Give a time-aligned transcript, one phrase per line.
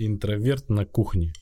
[0.00, 1.32] Интроверт на кухне.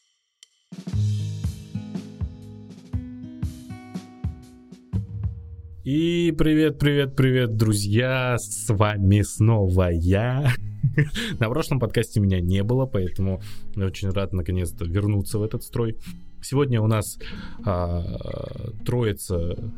[5.84, 8.36] И привет, привет, привет, друзья!
[8.38, 10.54] С вами снова я.
[11.38, 13.42] На прошлом подкасте меня не было, поэтому
[13.74, 15.98] я очень рад наконец-то вернуться в этот строй.
[16.40, 17.18] Сегодня у нас
[17.62, 19.70] а, троица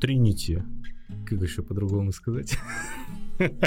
[0.00, 0.60] Тринити.
[1.24, 2.58] Как еще по-другому сказать?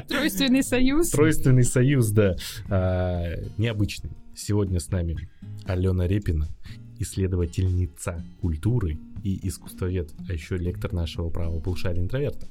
[0.09, 1.11] Тройственный союз.
[1.11, 2.35] Тройственный союз, да.
[2.69, 4.11] А, необычный.
[4.37, 5.27] Сегодня с нами
[5.65, 6.47] Алена Репина,
[6.99, 12.47] исследовательница культуры и искусствовед, а еще лектор нашего правого полушария интроверта.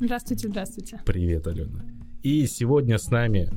[0.00, 1.00] Здравствуйте, здравствуйте.
[1.06, 1.84] Привет, Алена.
[2.24, 3.48] И сегодня с нами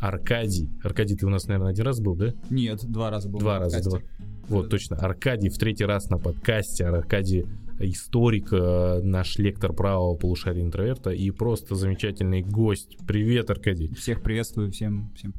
[0.00, 0.68] Аркадий.
[0.82, 2.34] Аркадий, ты у нас, наверное, один раз был, да?
[2.50, 3.38] Нет, два раза был.
[3.38, 4.00] Два раза, два.
[4.48, 4.96] Вот, точно.
[4.96, 6.84] Аркадий в третий раз на подкасте.
[6.84, 7.46] Аркадий
[7.78, 12.98] историк, э, наш лектор правого полушария интроверта и просто замечательный гость.
[13.06, 13.94] Привет, Аркадий.
[13.94, 15.32] Всех приветствую, всем, всем.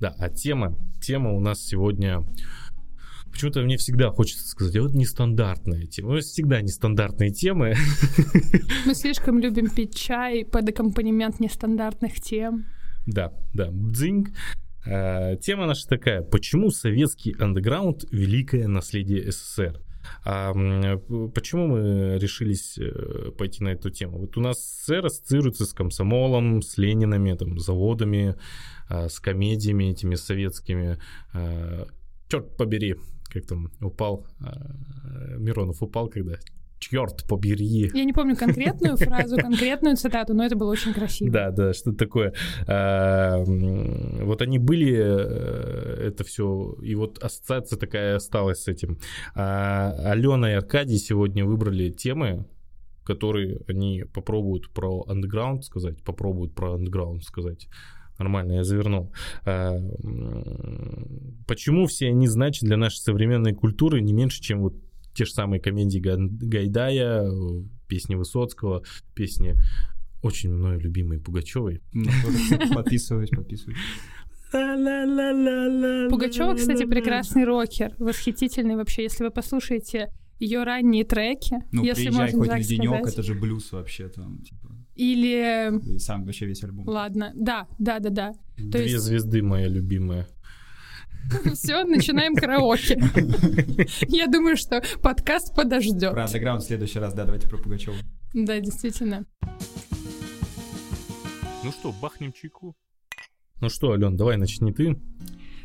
[0.00, 2.24] Да, а тема, тема у нас сегодня
[3.30, 6.10] Почему-то мне всегда хочется сказать, а вот нестандартная тема.
[6.10, 7.74] У нас всегда нестандартные темы.
[8.86, 12.64] Мы слишком любим пить чай под аккомпанемент нестандартных тем.
[13.06, 14.30] Да, да, дзинг.
[14.86, 16.22] А, тема наша такая.
[16.22, 19.80] Почему советский андеграунд— великое наследие СССР?
[20.24, 20.52] А
[21.34, 24.18] почему мы решились э, пойти на эту тему?
[24.18, 28.36] Вот у нас СССР ассоциируется с комсомолом, с Ленинами, там, заводами,
[28.88, 30.98] а, с комедиями этими советскими.
[31.32, 31.86] А,
[32.28, 32.96] черт побери,
[33.32, 34.26] как там упал,
[35.38, 36.38] Миронов упал, когда
[36.78, 37.90] черт побери.
[37.94, 41.30] Я не помню конкретную фразу, конкретную цитату, но это было очень красиво.
[41.30, 42.32] Да, да, что такое.
[42.66, 48.98] А, вот они были, э, это все, и вот ассоциация такая осталась с этим.
[49.34, 52.46] А Алена и Аркадий сегодня выбрали темы,
[53.04, 57.68] которые они попробуют про андеграунд сказать, попробуют про андеграунд сказать.
[58.18, 59.12] Нормально, я завернул.
[59.44, 59.78] А,
[61.46, 64.74] почему все они значат для нашей современной культуры не меньше, чем вот
[65.18, 67.28] те же самые комедии Гайдая,
[67.88, 68.84] песни Высоцкого,
[69.16, 69.56] песни
[70.22, 71.82] очень мною любимые Пугачевой.
[72.74, 73.78] Подписываюсь, подписываюсь.
[74.52, 79.02] Пугачева, кстати, прекрасный рокер, восхитительный вообще.
[79.02, 83.14] Если вы послушаете ее ранние треки, ну, если приезжай можно хоть так на денек, сказать.
[83.14, 84.68] это же блюз вообще там, типа.
[84.94, 85.96] Или...
[85.96, 86.88] И сам вообще весь альбом.
[86.88, 88.32] Ладно, да, да, да, да.
[88.56, 89.02] Две есть...
[89.02, 90.28] звезды, моя любимая.
[91.54, 92.98] Все, начинаем караоке.
[94.08, 96.12] Я думаю, что подкаст подождет.
[96.12, 97.96] Про андеграунд в следующий раз, да, давайте про Пугачева.
[98.32, 99.26] Да, действительно.
[101.64, 102.76] Ну что, бахнем чайку?
[103.60, 104.96] Ну что, Ален, давай начни ты.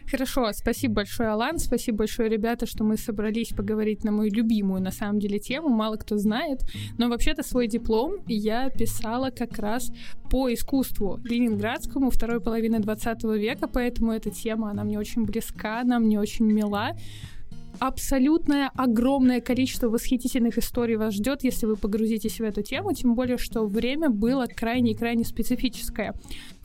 [0.09, 4.91] Хорошо, спасибо большое, Алан, спасибо большое, ребята, что мы собрались поговорить на мою любимую, на
[4.91, 6.61] самом деле, тему, мало кто знает,
[6.97, 9.91] но вообще-то свой диплом я писала как раз
[10.29, 15.99] по искусству ленинградскому второй половины 20 века, поэтому эта тема, она мне очень близка, она
[15.99, 16.95] мне очень мила,
[17.79, 23.37] абсолютное огромное количество восхитительных историй вас ждет, если вы погрузитесь в эту тему, тем более,
[23.37, 26.13] что время было крайне-крайне специфическое.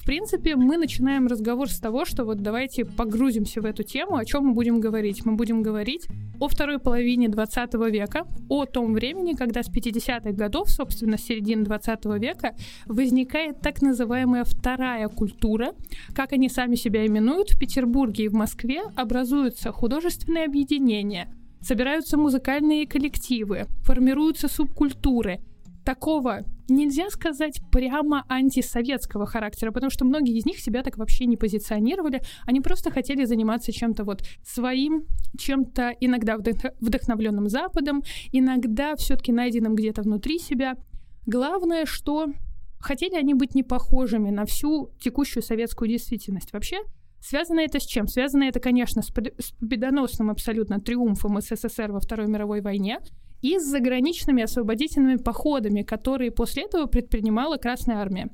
[0.09, 4.47] Принципе, мы начинаем разговор с того, что вот давайте погрузимся в эту тему, о чем
[4.47, 5.27] мы будем говорить.
[5.27, 6.07] Мы будем говорить
[6.41, 11.63] о второй половине 20 века, о том времени, когда с 50-х годов, собственно, с середины
[11.65, 15.75] 20 века, возникает так называемая вторая культура.
[16.15, 21.29] Как они сами себя именуют, в Петербурге и в Москве образуются художественные объединения,
[21.61, 25.43] собираются музыкальные коллективы, формируются субкультуры.
[25.89, 31.39] Такого нельзя сказать прямо антисоветского характера, потому что многие из них себя так вообще не
[31.39, 32.21] позиционировали.
[32.45, 35.07] Они просто хотели заниматься чем-то вот своим,
[35.39, 36.37] чем-то иногда
[36.79, 40.77] вдохновленным Западом, иногда все-таки найденным где-то внутри себя.
[41.25, 42.27] Главное, что
[42.79, 46.53] хотели они быть не похожими на всю текущую советскую действительность.
[46.53, 46.81] Вообще,
[47.21, 48.07] Связано это с чем?
[48.07, 53.01] Связано это, конечно, с победоносным абсолютно триумфом СССР во Второй мировой войне
[53.43, 58.29] и с заграничными освободительными походами, которые после этого предпринимала Красная Армия.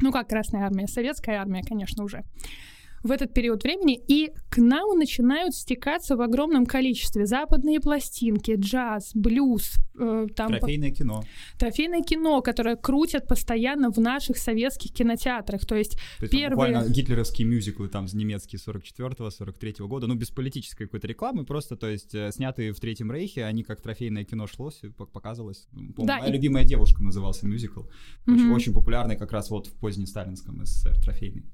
[0.00, 0.86] Ну как Красная Армия?
[0.86, 2.24] Советская армия, конечно, уже
[3.02, 9.12] в этот период времени, и к нам начинают стекаться в огромном количестве западные пластинки, джаз,
[9.14, 9.76] блюз.
[9.98, 11.22] Э, там Трофейное кино.
[11.58, 15.64] Трофейное кино, которое крутят постоянно в наших советских кинотеатрах.
[15.66, 16.50] То есть, То есть первые...
[16.50, 22.14] буквально гитлеровские мюзиклы там немецкие 44-43 года, ну без политической какой-то рекламы, просто, то есть
[22.14, 24.70] э, снятые в Третьем Рейхе, они как трофейное кино шло,
[25.12, 25.68] показывалось.
[25.72, 26.32] Да, «Моя и...
[26.32, 27.80] любимая девушка» назывался мюзикл.
[27.80, 28.34] Mm-hmm.
[28.34, 31.44] Очень, очень популярный как раз вот в позднесталинском СССР, трофейный.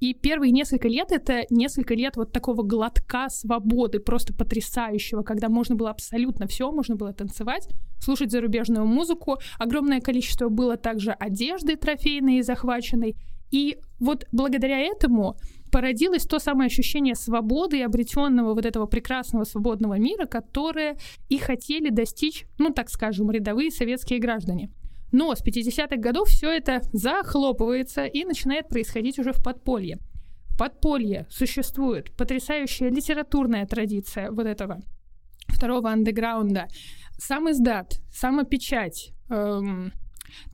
[0.00, 5.74] И первые несколько лет это несколько лет вот такого глотка свободы, просто потрясающего, когда можно
[5.74, 9.38] было абсолютно все, можно было танцевать, слушать зарубежную музыку.
[9.58, 13.16] Огромное количество было также одежды трофейной и захваченной.
[13.50, 15.36] И вот благодаря этому
[15.70, 20.96] породилось то самое ощущение свободы и обретенного вот этого прекрасного свободного мира, которое
[21.28, 24.70] и хотели достичь, ну так скажем, рядовые советские граждане.
[25.12, 29.98] Но с 50-х годов все это захлопывается и начинает происходить уже в подполье.
[30.48, 34.80] В подполье существует потрясающая литературная традиция вот этого
[35.48, 36.66] второго андеграунда.
[37.18, 39.92] Сам издат, самопечать, эм,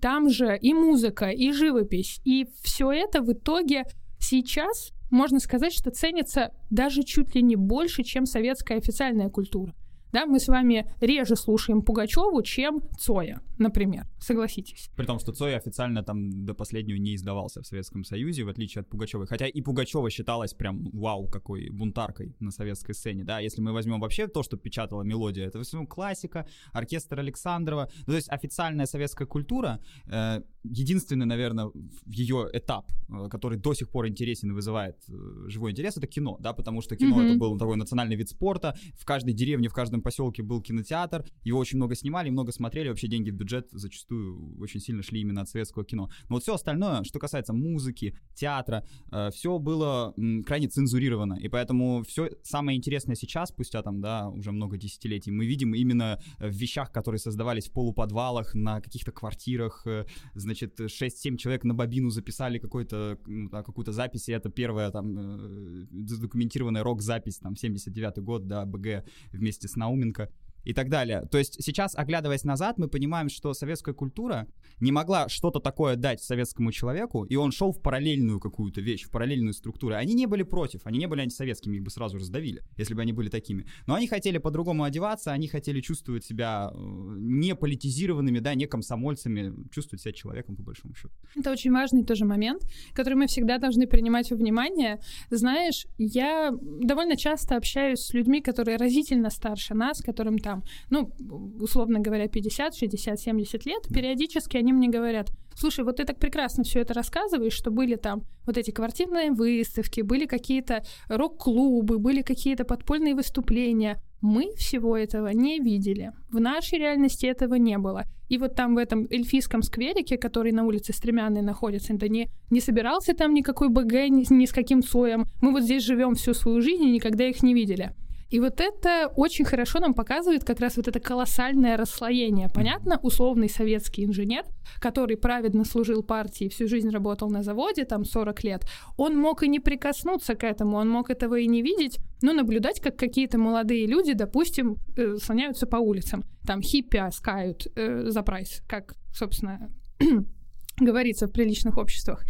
[0.00, 3.84] там же и музыка, и живопись, и все это в итоге
[4.18, 9.74] сейчас можно сказать, что ценится даже чуть ли не больше, чем советская официальная культура.
[10.12, 14.06] Да, мы с вами реже слушаем Пугачеву, чем Цоя, например.
[14.20, 14.90] Согласитесь.
[14.96, 18.80] При том, что Цой официально там до последнего не издавался в Советском Союзе, в отличие
[18.80, 19.26] от Пугачевой.
[19.26, 23.24] Хотя и Пугачева считалась прям вау, какой бунтаркой на советской сцене.
[23.24, 27.90] Да, если мы возьмем вообще то, что печатала мелодия, это в основном классика, оркестр Александрова.
[28.06, 31.70] Ну, то есть официальная советская культура, э, единственный, наверное,
[32.06, 36.36] ее этап, э, который до сих пор интересен и вызывает э, живой интерес, это кино,
[36.40, 37.28] да, потому что кино mm-hmm.
[37.30, 38.74] это был такой национальный вид спорта.
[38.98, 42.88] В каждой деревне, в каждом каждом поселке был кинотеатр, его очень много снимали, много смотрели,
[42.88, 46.10] вообще деньги в бюджет зачастую очень сильно шли именно от советского кино.
[46.28, 50.14] Но вот все остальное, что касается музыки, театра, э, все было
[50.46, 55.46] крайне цензурировано, и поэтому все самое интересное сейчас, спустя там, да, уже много десятилетий, мы
[55.46, 60.04] видим именно в вещах, которые создавались в полуподвалах, на каких-то квартирах, э,
[60.34, 65.86] значит, 6-7 человек на бобину записали какой-то, ну, какую-то запись, и это первая там э,
[66.06, 70.28] задокументированная рок-запись, там, 79-й год, да, БГ вместе с Науменко
[70.64, 71.26] и так далее.
[71.30, 74.46] То есть сейчас, оглядываясь назад, мы понимаем, что советская культура
[74.80, 79.10] не могла что-то такое дать советскому человеку, и он шел в параллельную какую-то вещь, в
[79.10, 79.94] параллельную структуру.
[79.94, 83.12] Они не были против, они не были антисоветскими, их бы сразу раздавили, если бы они
[83.12, 83.66] были такими.
[83.86, 89.68] Но они хотели по-другому одеваться, они хотели чувствовать себя э, не политизированными, да, не комсомольцами,
[89.70, 91.14] чувствовать себя человеком, по большому счету.
[91.36, 92.62] Это очень важный тоже момент,
[92.94, 95.00] который мы всегда должны принимать во внимание.
[95.30, 101.12] Знаешь, я довольно часто общаюсь с людьми, которые разительно старше нас, которым там ну,
[101.60, 106.64] условно говоря, 50, 60, 70 лет, периодически они мне говорят, слушай, вот ты так прекрасно
[106.64, 112.64] все это рассказываешь, что были там вот эти квартирные выставки, были какие-то рок-клубы, были какие-то
[112.64, 114.00] подпольные выступления.
[114.22, 116.12] Мы всего этого не видели.
[116.30, 118.04] В нашей реальности этого не было.
[118.30, 122.60] И вот там в этом эльфийском скверике, который на улице Стремянной находится, это не, не
[122.60, 125.26] собирался там никакой БГ ни, ни с каким соем.
[125.42, 127.92] Мы вот здесь живем всю свою жизнь и никогда их не видели.
[128.30, 132.48] И вот это очень хорошо нам показывает как раз вот это колоссальное расслоение.
[132.54, 134.44] Понятно, условный советский инженер,
[134.80, 138.66] который праведно служил партии, всю жизнь работал на заводе, там 40 лет,
[138.96, 142.80] он мог и не прикоснуться к этому, он мог этого и не видеть, но наблюдать,
[142.80, 148.62] как какие-то молодые люди, допустим, э, слоняются по улицам, там хиппи скают э, за прайс,
[148.68, 149.70] как, собственно,
[150.80, 152.24] говорится в приличных обществах.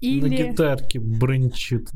[0.00, 0.28] Или...
[0.28, 1.88] На гитарке брончит.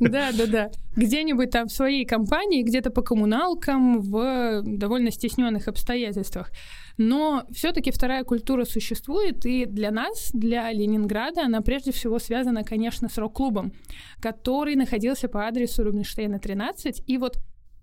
[0.00, 0.70] Да, да, да.
[0.96, 6.50] Где-нибудь там в своей компании, где-то по коммуналкам, в довольно стесненных обстоятельствах.
[6.96, 13.08] Но все-таки вторая культура существует, и для нас, для Ленинграда, она прежде всего связана, конечно,
[13.08, 13.72] с рок-клубом,
[14.20, 17.04] который находился по адресу Рубинштейна 13.
[17.06, 17.38] И вот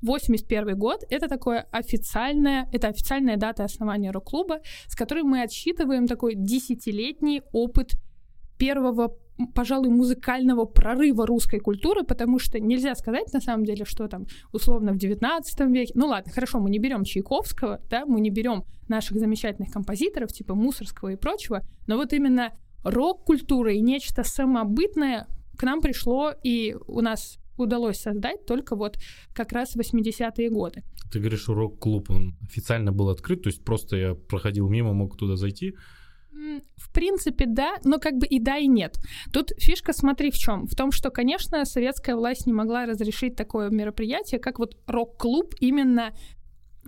[0.06, 6.36] 81 год— это такое официальное, это официальная дата основания рок-клуба, с которой мы отсчитываем такой
[6.36, 7.94] десятилетний опыт
[8.58, 9.18] первого
[9.54, 14.94] пожалуй, музыкального прорыва русской культуры, потому что нельзя сказать, на самом деле, что там условно
[14.94, 19.20] в 19 веке, ну ладно, хорошо, мы не берем Чайковского, да, мы не берем наших
[19.20, 22.54] замечательных композиторов, типа Мусорского и прочего, но вот именно
[22.84, 25.28] рок-культура и нечто самобытное
[25.58, 28.98] к нам пришло, и у нас удалось создать только вот
[29.34, 30.84] как раз 80-е годы.
[31.12, 35.36] Ты говоришь, рок-клуб, он официально был открыт, то есть просто я проходил мимо, мог туда
[35.36, 35.76] зайти?
[36.76, 38.98] В принципе, да, но как бы и да, и нет.
[39.32, 40.68] Тут фишка, смотри, в чем?
[40.68, 46.14] В том, что, конечно, советская власть не могла разрешить такое мероприятие, как вот рок-клуб именно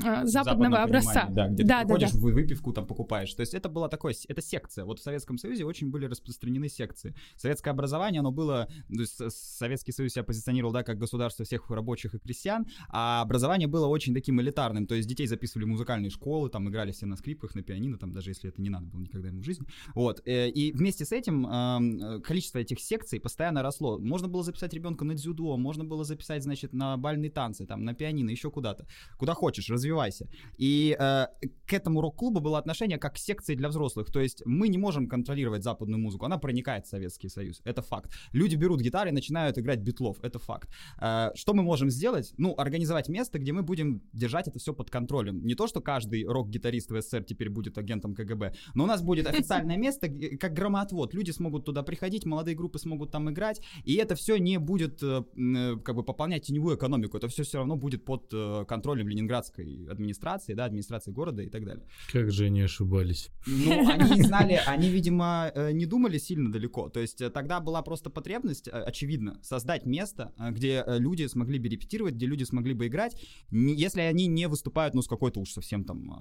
[0.03, 1.27] а, западного образца.
[1.29, 2.07] Да, где да, ты да, да.
[2.13, 3.33] выпивку там покупаешь.
[3.33, 4.85] То есть это была такое, это секция.
[4.85, 7.15] Вот в Советском Союзе очень были распространены секции.
[7.35, 12.13] Советское образование, оно было, то есть Советский Союз себя позиционировал, да, как государство всех рабочих
[12.13, 14.85] и крестьян, а образование было очень таким элитарным.
[14.85, 18.11] То есть детей записывали в музыкальные школы, там играли все на скрипках, на пианино, там
[18.11, 19.65] даже если это не надо было никогда ему в жизни.
[19.95, 20.21] Вот.
[20.25, 23.97] Э, и вместе с этим количество этих секций постоянно росло.
[23.97, 27.93] Можно было записать ребенка на дзюдо, можно было записать, значит, на бальные танцы, там, на
[27.93, 28.85] пианино, еще куда-то.
[29.17, 30.27] Куда хочешь, развиваться развивайся.
[30.59, 31.27] И э,
[31.67, 34.11] к этому рок-клубу было отношение как к секции для взрослых.
[34.11, 38.11] То есть мы не можем контролировать западную музыку, она проникает в Советский Союз, это факт.
[38.33, 40.69] Люди берут гитары и начинают играть битлов, это факт.
[41.01, 42.33] Э, что мы можем сделать?
[42.37, 45.45] Ну, организовать место, где мы будем держать это все под контролем.
[45.45, 49.27] Не то, что каждый рок-гитарист в СССР теперь будет агентом КГБ, но у нас будет
[49.33, 50.07] официальное место,
[50.39, 51.13] как громоотвод.
[51.13, 55.23] Люди смогут туда приходить, молодые группы смогут там играть, и это все не будет э,
[55.37, 57.17] э, как бы пополнять теневую экономику.
[57.17, 61.65] Это все все равно будет под э, контролем ленинградской администрации, да, администрации города и так
[61.65, 61.85] далее.
[62.11, 63.29] Как же они ошибались?
[63.45, 66.89] Ну, они знали, они, видимо, не думали сильно далеко.
[66.89, 72.25] То есть тогда была просто потребность, очевидно, создать место, где люди смогли бы репетировать, где
[72.25, 76.11] люди смогли бы играть, если они не выступают, ну, с какой-то уж совсем там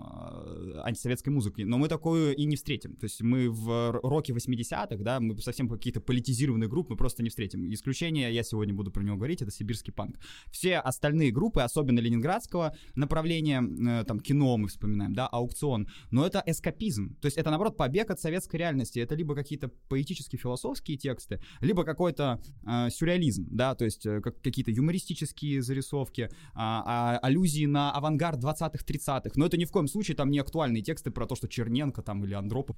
[0.85, 1.65] антисоветской музыкой.
[1.65, 2.97] Но мы такую и не встретим.
[2.97, 7.29] То есть мы в роке 80-х, да, мы совсем какие-то политизированные группы мы просто не
[7.29, 7.73] встретим.
[7.73, 10.19] Исключение, я сегодня буду про него говорить, это сибирский панк.
[10.51, 16.43] Все остальные группы, особенно ленинградского направления, э, там, кино мы вспоминаем, да, аукцион, но это
[16.47, 17.17] эскапизм.
[17.21, 18.99] То есть это, наоборот, побег от советской реальности.
[18.99, 24.41] Это либо какие-то поэтические, философские тексты, либо какой-то э, сюрреализм, да, то есть э, как,
[24.41, 29.31] какие-то юмористические зарисовки, э, а, аллюзии на авангард 20-х, 30-х.
[29.37, 32.25] Но это ни в коем случае там не актуальные тексты про то, что Черненко там
[32.25, 32.77] или Андропов,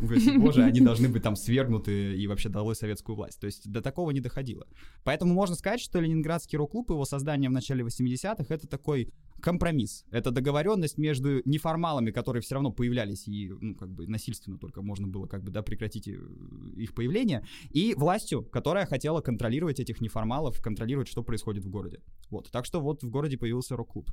[0.38, 3.40] боже, они должны быть там свергнуты и вообще долой советскую власть.
[3.40, 4.66] То есть до такого не доходило.
[5.04, 9.12] Поэтому можно сказать, что Ленинградский рок-клуб, его создание в начале 80-х, это такой
[9.42, 10.04] компромисс.
[10.10, 15.06] Это договоренность между неформалами, которые все равно появлялись и, ну, как бы насильственно только можно
[15.06, 16.18] было, как бы, да, прекратить э,
[16.76, 22.00] их появление, и властью, которая хотела контролировать этих неформалов, контролировать, что происходит в городе.
[22.30, 22.50] Вот.
[22.50, 24.10] Так что вот в городе появился рок-клуб.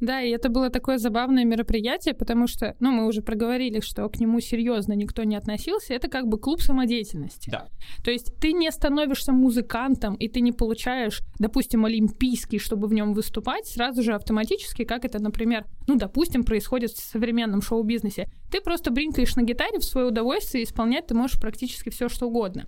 [0.00, 4.20] Да, и это было такое забавное мероприятие, потому что, ну, мы уже проговорили, что к
[4.20, 5.94] нему серьезно никто не относился.
[5.94, 7.50] Это как бы клуб самодеятельности.
[7.50, 7.68] Да.
[8.04, 13.14] То есть ты не становишься музыкантом, и ты не получаешь, допустим, олимпийский, чтобы в нем
[13.14, 18.28] выступать, сразу же автоматически, как это, например, ну, допустим, происходит в современном шоу-бизнесе.
[18.50, 22.26] Ты просто бринкаешь на гитаре в свое удовольствие, и исполнять ты можешь практически все, что
[22.26, 22.66] угодно.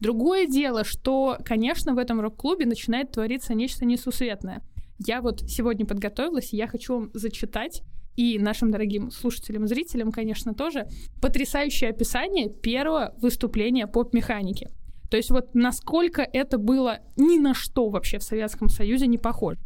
[0.00, 4.62] Другое дело, что, конечно, в этом рок-клубе начинает твориться нечто несусветное.
[5.06, 7.82] Я вот сегодня подготовилась, и я хочу вам зачитать
[8.16, 10.86] и нашим дорогим слушателям, зрителям, конечно, тоже,
[11.22, 14.68] потрясающее описание первого выступления поп-механики.
[15.10, 19.58] То есть вот насколько это было ни на что вообще в Советском Союзе не похоже.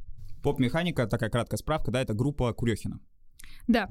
[0.43, 3.00] Поп-механика, такая краткая справка, да, это группа Курехина.
[3.67, 3.91] Да,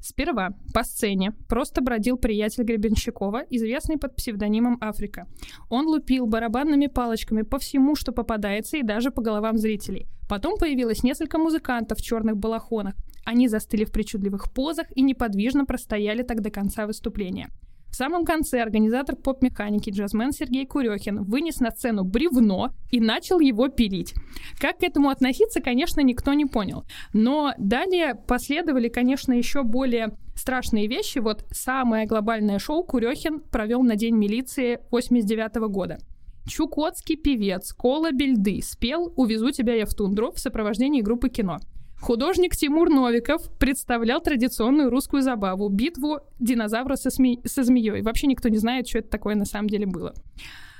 [0.00, 5.26] Сперва по сцене просто бродил приятель Гребенщикова, известный под псевдонимом Африка.
[5.68, 10.06] Он лупил барабанными палочками по всему, что попадается, и даже по головам зрителей.
[10.28, 12.94] Потом появилось несколько музыкантов в черных балахонах.
[13.24, 17.48] Они застыли в причудливых позах и неподвижно простояли так до конца выступления.
[17.90, 23.68] В самом конце организатор поп-механики джазмен Сергей Курехин вынес на сцену бревно и начал его
[23.68, 24.14] пилить.
[24.60, 26.84] Как к этому относиться, конечно, никто не понял.
[27.12, 31.18] Но далее последовали, конечно, еще более страшные вещи.
[31.18, 35.98] Вот самое глобальное шоу Курехин провел на День милиции 89 года.
[36.48, 41.58] Чукотский певец Кола Бельды спел «Увезу тебя я в тундру» в сопровождении группы кино.
[42.00, 47.38] Художник Тимур Новиков представлял традиционную русскую забаву— битву динозавра со, сме...
[47.44, 48.02] со змеей.
[48.02, 50.14] Вообще никто не знает, что это такое на самом деле было.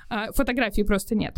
[0.08, 1.37] А, фотографий просто нет.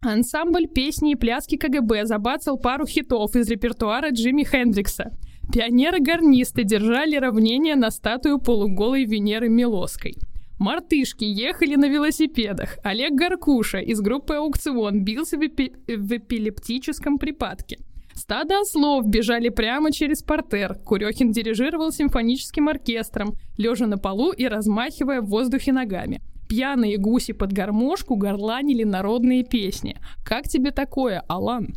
[0.00, 5.16] Ансамбль песни и пляски КГБ забацал пару хитов из репертуара Джимми Хендрикса.
[5.52, 10.16] Пионеры-гарнисты держали равнение на статую полуголой Венеры Милоской.
[10.58, 12.78] Мартышки ехали на велосипедах.
[12.82, 15.72] Олег Гаркуша из группы «АукцЫон» бился в, эпи...
[15.86, 17.78] в эпилептическом припадке.
[18.14, 20.74] Стадо ослов бежали прямо через партер.
[20.84, 26.22] Курехин дирижировал симфоническим оркестром, лежа на полу и размахивая в воздухе ногами.
[26.48, 29.98] Пьяные гуси под гармошку горланили народные песни.
[30.24, 31.74] Как тебе такое, Илон?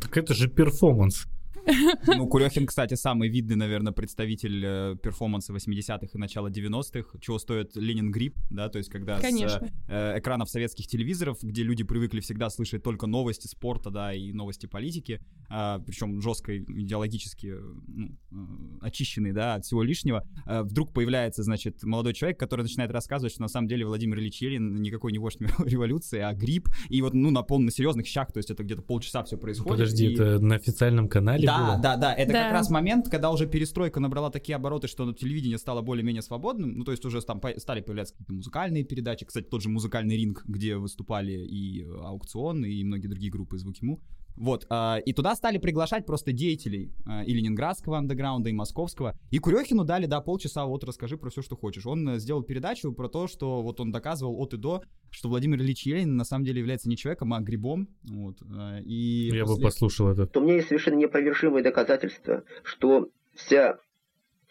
[0.00, 1.26] Так это же перформанс.
[2.06, 7.76] Ну, Курехин, кстати, самый видный, наверное, представитель э, перформанса 80-х и начала 90-х, чего стоит
[7.76, 9.60] Ленин-гриб, да, то есть когда Конечно.
[9.60, 14.32] с э, экранов советских телевизоров, где люди привыкли всегда слышать только новости спорта, да, и
[14.32, 17.54] новости политики, э, причем жестко идеологически
[17.86, 22.90] ну, э, очищенные, да, от всего лишнего, э, вдруг появляется, значит, молодой человек, который начинает
[22.90, 27.00] рассказывать, что на самом деле Владимир Ильич Ленин никакой не вождь революции, а Грипп, и
[27.02, 29.70] вот, ну, на полных серьезных щах, то есть это где-то полчаса все происходит.
[29.70, 30.14] Подожди, и...
[30.14, 31.78] это на официальном канале да, было?
[31.78, 32.44] Да, да, это да.
[32.44, 36.78] как раз момент, когда уже перестройка набрала такие обороты, что ну, телевидение стало более-менее свободным,
[36.78, 40.44] ну, то есть уже там стали появляться какие-то музыкальные передачи, кстати, тот же музыкальный ринг,
[40.46, 44.00] где выступали и э, Аукцион, и многие другие группы Звуки Му,
[44.36, 49.18] Вот, э, и туда стали приглашать просто деятелей э, и ленинградского андеграунда, и московского.
[49.30, 51.86] И Курехину дали, да, полчаса, вот расскажи про все, что хочешь.
[51.86, 55.58] Он э, сделал передачу про то, что вот он доказывал от и до, что Владимир
[55.60, 57.88] Ильич Ленин на самом деле является не человеком, а грибом.
[58.04, 59.56] Вот, э, и Я после...
[59.56, 60.26] бы послушал это.
[60.26, 63.78] То у меня есть совершенно непровержимые доказательства, что вся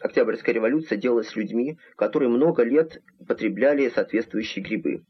[0.02, 5.04] Октябрьская революция делалась людьми, которые много лет потребляли соответствующие грибы.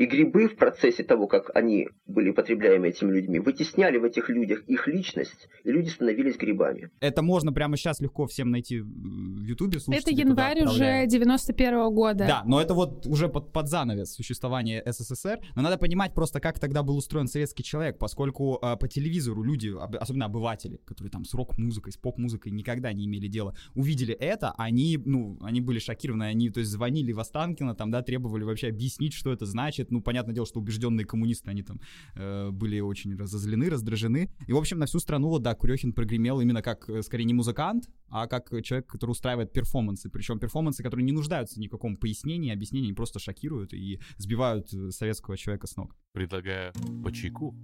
[0.00, 4.62] И грибы в процессе того, как они были потребляемы этими людьми, вытесняли в этих людях
[4.66, 6.88] их личность, и люди становились грибами.
[7.00, 9.78] Это можно прямо сейчас легко всем найти в Ютубе.
[9.88, 12.26] Это январь уже 91 -го года.
[12.26, 15.38] Да, но это вот уже под, под занавес существования СССР.
[15.54, 19.70] Но надо понимать просто, как тогда был устроен советский человек, поскольку э, по телевизору люди,
[20.00, 24.98] особенно обыватели, которые там с рок-музыкой, с поп-музыкой никогда не имели дела, увидели это, они,
[25.04, 29.12] ну, они были шокированы, они, то есть, звонили в Останкино, там, да, требовали вообще объяснить,
[29.12, 31.80] что это значит, ну, понятное дело, что убежденные коммунисты, они там
[32.14, 34.30] э, были очень разозлены, раздражены.
[34.46, 37.34] И, в общем, на всю страну, вот, да, Курехин прогремел именно как, э, скорее, не
[37.34, 40.08] музыкант, а как человек, который устраивает перформансы.
[40.10, 45.36] Причем перформансы, которые не нуждаются в никаком пояснении, объяснении, просто шокируют и сбивают э, советского
[45.36, 45.96] человека с ног.
[46.12, 46.72] Предлагаю
[47.04, 47.54] по чайку.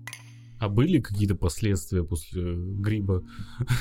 [0.59, 3.23] А были какие-то последствия после гриба?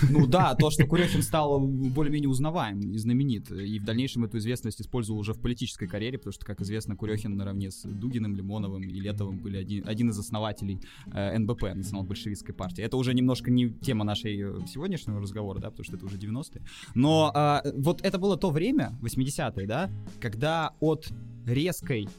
[0.10, 4.82] Ну да, то, что Курехин стал более-менее узнаваем и знаменит, и в дальнейшем эту известность
[4.82, 9.00] использовал уже в политической карьере, потому что, как известно, Курехин наравне с Дугиным, Лимоновым и
[9.00, 10.82] Летовым были один, один из основателей
[11.14, 12.84] э, НБП, Национал-большевистской партии.
[12.84, 16.62] Это уже немножко не тема нашей э, сегодняшнего разговора, да, потому что это уже 90-е.
[16.94, 19.90] Но э, вот это было то время, 80-е, да,
[20.20, 21.08] когда от
[21.46, 22.10] резкой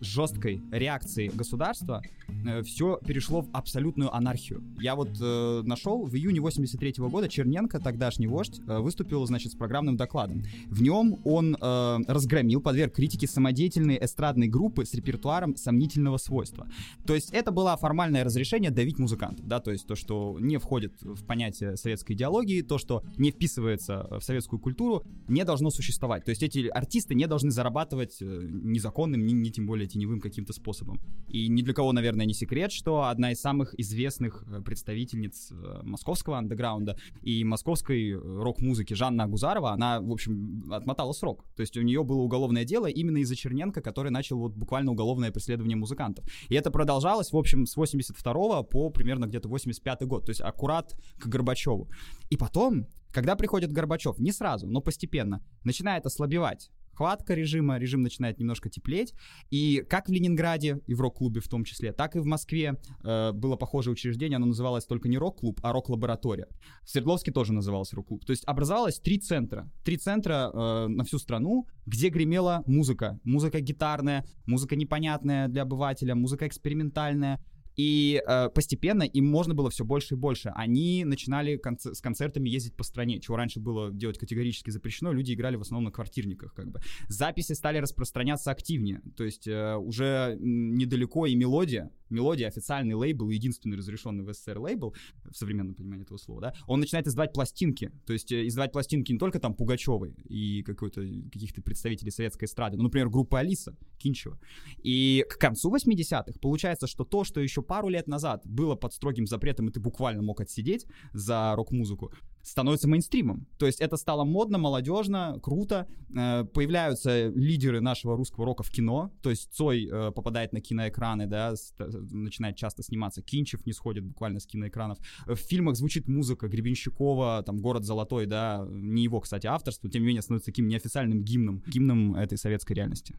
[0.00, 2.02] жесткой реакции государства
[2.46, 4.62] э, все перешло в абсолютную анархию.
[4.80, 9.52] Я вот э, нашел в июне 83 -го года Черненко, тогдашний вождь, э, выступил, значит,
[9.52, 10.42] с программным докладом.
[10.66, 16.66] В нем он э, разгромил, подверг критике самодеятельные эстрадные группы с репертуаром сомнительного свойства.
[17.06, 21.02] То есть это было формальное разрешение давить музыкантов, да, то есть то, что не входит
[21.02, 26.24] в понятие советской идеологии, то, что не вписывается в советскую культуру, не должно существовать.
[26.24, 30.52] То есть эти артисты не должны зарабатывать э, незаконным, ни, ни тем более теневым каким-то
[30.52, 31.00] способом.
[31.28, 35.80] И ни для кого, наверное, не секрет, что одна из самых известных э, представительниц э,
[35.82, 41.44] московского андеграунда и московской э, рок-музыки Жанна Агузарова, она, в общем, отмотала срок.
[41.56, 45.30] То есть у нее было уголовное дело именно из-за Черненко, который начал вот буквально уголовное
[45.30, 46.24] преследование музыкантов.
[46.48, 50.94] И это продолжалось, в общем, с 82 по примерно где-то 85 год, то есть аккурат
[51.18, 51.88] к Горбачеву.
[52.30, 58.38] И потом, когда приходит Горбачев, не сразу, но постепенно, начинает ослабевать хватка режима, режим начинает
[58.38, 59.14] немножко теплеть.
[59.50, 63.32] И как в Ленинграде, и в рок-клубе в том числе, так и в Москве э,
[63.32, 66.48] было похожее учреждение, оно называлось только не рок-клуб, а рок-лаборатория.
[66.82, 68.24] В Свердловске тоже назывался рок-клуб.
[68.24, 69.70] То есть образовалось три центра.
[69.84, 73.20] Три центра э, на всю страну, где гремела музыка.
[73.24, 77.40] Музыка гитарная, музыка непонятная для обывателя, музыка экспериментальная,
[77.76, 80.50] и э, постепенно им можно было все больше и больше.
[80.54, 85.12] Они начинали конц- с концертами ездить по стране, чего раньше было делать категорически запрещено.
[85.12, 86.80] Люди играли в основном на квартирниках, как бы.
[87.08, 89.02] Записи стали распространяться активнее.
[89.16, 94.94] То есть э, уже недалеко и мелодия, мелодия официальный лейбл, единственный разрешенный в СССР лейбл,
[95.24, 97.90] в современном понимании этого слова, да, он начинает издавать пластинки.
[98.06, 101.00] То есть э, издавать пластинки не только там Пугачевой и какой-то
[101.32, 104.38] каких-то представителей советской эстрады, ну, например, группа Алиса Кинчева.
[104.82, 109.26] И к концу 80-х получается, что то, что еще пару лет назад было под строгим
[109.26, 112.12] запретом, и ты буквально мог отсидеть за рок-музыку,
[112.46, 113.46] становится мейнстримом.
[113.58, 115.86] То есть это стало модно, молодежно, круто.
[116.16, 119.12] Э, появляются лидеры нашего русского рока в кино.
[119.22, 123.22] То есть Цой э, попадает на киноэкраны, да, начинает часто сниматься.
[123.22, 124.98] Кинчев не сходит буквально с киноэкранов.
[125.26, 130.08] В фильмах звучит музыка Гребенщикова, там «Город золотой», да, не его, кстати, авторство, тем не
[130.08, 133.16] менее становится таким неофициальным гимном, гимном этой советской реальности.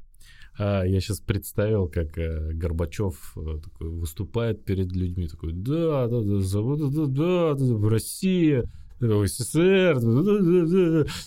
[0.58, 6.22] А, я сейчас представил, как э, Горбачев э, такой выступает перед людьми, такой, да, да,
[6.22, 10.00] да, да, да, да, да, Россия, в СССР,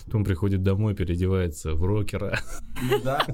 [0.05, 2.39] потом приходит домой, переодевается в рокера.
[2.81, 3.25] Ну да.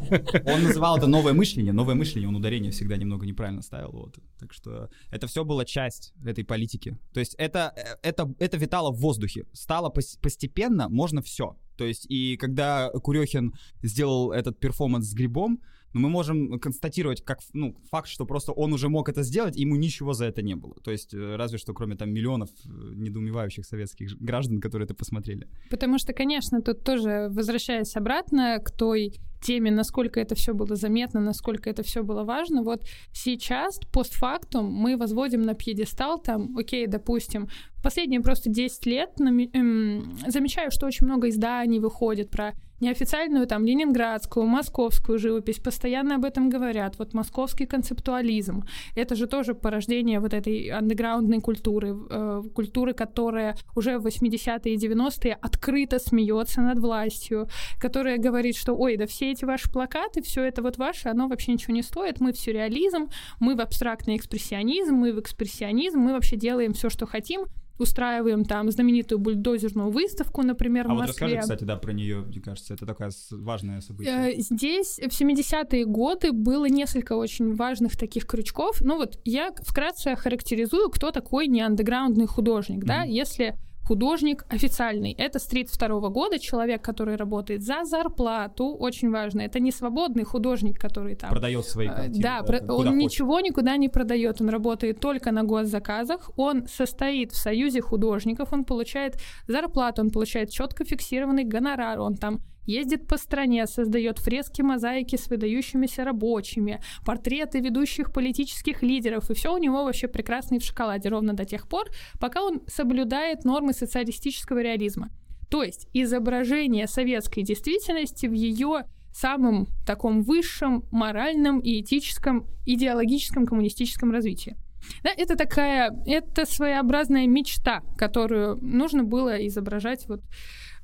[0.45, 3.91] Он называл это новое мышление, новое мышление, он ударение всегда немного неправильно ставил.
[3.91, 4.19] Вот.
[4.39, 6.97] Так что это все была часть этой политики.
[7.13, 7.73] То есть это,
[8.03, 9.45] это, это витало в воздухе.
[9.53, 11.55] Стало постепенно, можно все.
[11.77, 15.61] То есть и когда Курехин сделал этот перформанс с грибом,
[15.93, 19.61] но мы можем констатировать как ну, факт, что просто он уже мог это сделать, и
[19.61, 20.75] ему ничего за это не было.
[20.83, 25.47] То есть э, разве что кроме там миллионов э, недоумевающих советских граждан, которые это посмотрели.
[25.69, 31.19] Потому что, конечно, тут тоже, возвращаясь обратно к той теме, насколько это все было заметно,
[31.19, 32.63] насколько это все было важно.
[32.63, 37.47] Вот сейчас, постфактум, мы возводим на пьедестал, там, окей, допустим,
[37.83, 44.45] последние просто 10 лет эм, замечаю, что очень много изданий выходит про неофициальную там ленинградскую,
[44.45, 46.97] московскую живопись, постоянно об этом говорят.
[46.99, 48.63] Вот московский концептуализм,
[48.95, 54.77] это же тоже порождение вот этой андеграундной культуры, э, культуры, которая уже в 80-е и
[54.77, 57.47] 90-е открыто смеется над властью,
[57.79, 61.53] которая говорит, что ой, да все эти ваши плакаты, все это вот ваше, оно вообще
[61.53, 63.09] ничего не стоит, мы в сюрреализм,
[63.39, 67.45] мы в абстрактный экспрессионизм, мы в экспрессионизм, мы вообще делаем все, что хотим,
[67.79, 71.27] устраиваем там знаменитую бульдозерную выставку, например, а в вот Москве.
[71.27, 74.33] расскажи, кстати, да, про нее, мне кажется, это такое важное событие.
[74.33, 78.81] Э, здесь в 70-е годы было несколько очень важных таких крючков.
[78.81, 82.87] Ну вот я вкратце характеризую, кто такой не андеграундный художник, mm-hmm.
[82.87, 83.55] да, если
[83.87, 85.13] художник официальный.
[85.17, 89.41] Это с 32 года человек, который работает за зарплату, очень важно.
[89.41, 91.29] Это не свободный художник, который там...
[91.29, 92.21] Продает свои картины.
[92.21, 92.73] Да, да про...
[92.73, 92.93] он хочет.
[92.93, 98.65] ничего никуда не продает, он работает только на госзаказах, он состоит в союзе художников, он
[98.65, 99.15] получает
[99.47, 105.27] зарплату, он получает четко фиксированный гонорар, он там ездит по стране, создает фрески, мозаики с
[105.27, 111.09] выдающимися рабочими, портреты ведущих политических лидеров, и все у него вообще прекрасно и в шоколаде,
[111.09, 111.87] ровно до тех пор,
[112.19, 115.09] пока он соблюдает нормы социалистического реализма.
[115.49, 124.11] То есть изображение советской действительности в ее самом таком высшем моральном и этическом, идеологическом коммунистическом
[124.11, 124.55] развитии.
[125.03, 130.21] Да, это такая, это своеобразная мечта, которую нужно было изображать вот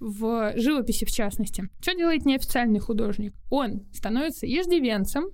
[0.04, 1.70] в живописи в частности.
[1.82, 3.34] Что делает неофициальный художник?
[3.50, 5.30] Он становится иждивенцем,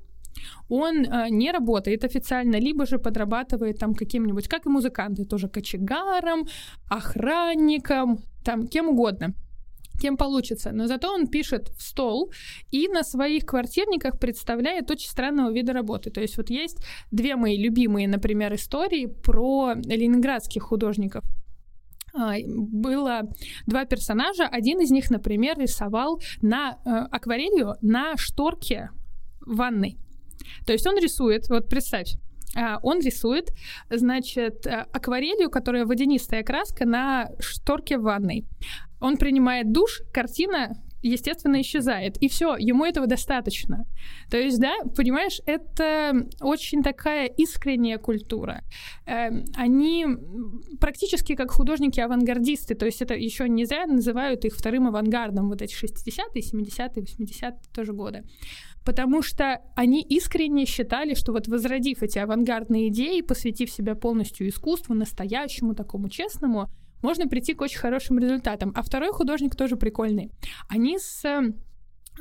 [0.69, 6.47] он э, не работает официально, либо же подрабатывает там каким-нибудь, как и музыканты, тоже кочегаром,
[6.87, 9.33] охранником, там кем угодно
[9.99, 10.71] кем получится.
[10.71, 12.31] Но зато он пишет в стол
[12.71, 16.09] и на своих квартирниках представляет очень странного вида работы.
[16.09, 16.77] То есть вот есть
[17.11, 21.23] две мои любимые, например, истории про ленинградских художников.
[22.13, 23.23] А, было
[23.65, 24.47] два персонажа.
[24.47, 28.89] Один из них, например, рисовал на э, акварелью на шторке
[29.45, 29.97] ванной.
[30.65, 32.15] То есть он рисует, вот представь,
[32.55, 33.51] а, он рисует,
[33.89, 38.45] значит, э, акварелью, которая водянистая краска на шторке ванной.
[38.99, 42.17] Он принимает душ, картина естественно, исчезает.
[42.17, 43.85] И все, ему этого достаточно.
[44.29, 48.63] То есть, да, понимаешь, это очень такая искренняя культура.
[49.05, 50.05] Эм, они
[50.79, 55.73] практически как художники-авангардисты, то есть это еще не зря называют их вторым авангардом, вот эти
[55.73, 58.23] 60-е, 70-е, 80-е тоже годы.
[58.85, 64.95] Потому что они искренне считали, что вот возродив эти авангардные идеи, посвятив себя полностью искусству,
[64.95, 66.69] настоящему, такому честному,
[67.01, 68.71] можно прийти к очень хорошим результатам.
[68.75, 70.31] А второй художник тоже прикольный.
[70.67, 71.23] Они с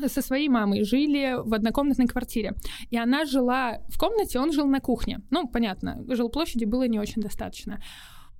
[0.07, 2.55] со своей мамой жили в однокомнатной квартире.
[2.91, 5.23] И она жила в комнате, он жил на кухне.
[5.31, 7.81] Ну, понятно, жилплощади было не очень достаточно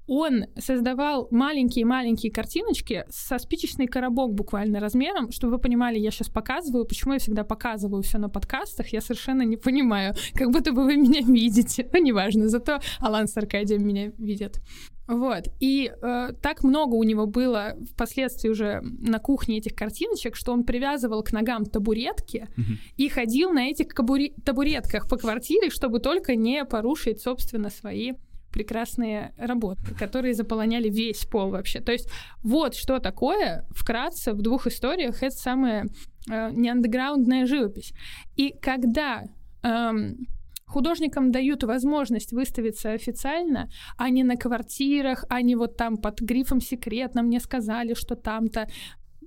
[0.09, 6.87] он создавал маленькие-маленькие картиночки со спичечный коробок буквально размером, чтобы вы понимали, я сейчас показываю,
[6.87, 10.96] почему я всегда показываю все на подкастах, я совершенно не понимаю, как будто бы вы
[10.96, 14.61] меня видите, но неважно, зато Алан с Аркадием меня видят.
[15.09, 15.49] Вот.
[15.59, 20.64] И э, так много у него было впоследствии уже на кухне этих картиночек, что он
[20.64, 22.77] привязывал к ногам табуретки uh-huh.
[22.99, 28.12] и ходил на этих кабури- табуретках по квартире, чтобы только не порушить, собственно, свои
[28.53, 31.81] прекрасные работы, которые заполоняли весь пол вообще.
[31.81, 32.11] То есть
[32.42, 35.87] вот что такое вкратце в двух историях это самая
[36.31, 37.94] э, неандеграундная живопись.
[38.37, 39.25] И когда
[39.62, 40.27] эм,
[40.68, 46.61] художникам дают возможность выставиться официально, а не на квартирах, а не вот там под грифом
[46.61, 48.68] секретно мне сказали, что там-то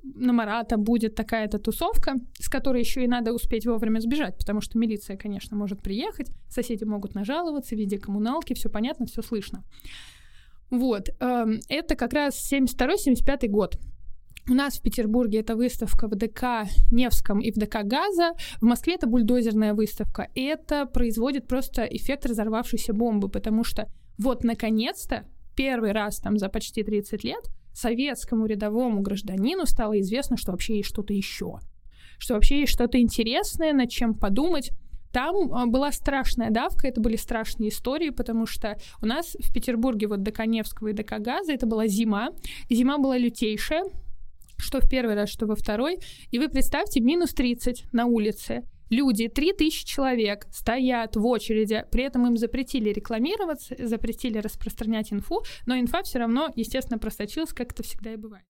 [0.04, 4.78] на Марата будет такая-то тусовка, с которой еще и надо успеть вовремя сбежать, потому что
[4.78, 9.64] милиция, конечно, может приехать, соседи могут нажаловаться в виде коммуналки, все понятно, все слышно.
[10.70, 13.78] Вот, эм, это как раз 72-75 год.
[14.50, 18.32] У нас в Петербурге это выставка в ДК Невском и в ДК Газа.
[18.60, 20.30] В Москве это бульдозерная выставка.
[20.34, 25.26] И это производит просто эффект разорвавшейся бомбы, потому что вот наконец-то
[25.56, 30.90] первый раз там за почти 30 лет советскому рядовому гражданину стало известно, что вообще есть
[30.90, 31.60] что-то еще,
[32.18, 34.72] что вообще есть что-то интересное, над чем подумать.
[35.12, 40.08] Там а, была страшная давка, это были страшные истории, потому что у нас в Петербурге
[40.08, 42.30] вот до Коневского и до Кагаза это была зима,
[42.70, 43.84] зима была лютейшая,
[44.62, 46.00] что в первый раз, что во второй,
[46.32, 52.28] и вы представьте, минус 30 на улице, Люди, 3000 человек, стоят в очереди, при этом
[52.28, 58.12] им запретили рекламироваться, запретили распространять инфу, но инфа все равно, естественно, просочилась, как это всегда
[58.12, 58.44] и бывает.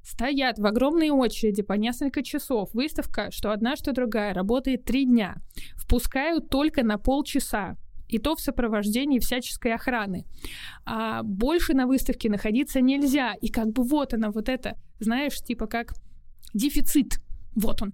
[0.00, 2.72] Стоят в огромной очереди по несколько часов.
[2.72, 5.36] Выставка, что одна, что другая, работает три дня.
[5.76, 7.76] Впускают только на полчаса.
[8.14, 10.24] И то в сопровождении всяческой охраны.
[10.84, 15.66] А больше на выставке находиться нельзя, и как бы вот она, вот это, знаешь, типа
[15.66, 15.94] как
[16.54, 17.18] дефицит,
[17.56, 17.92] вот он.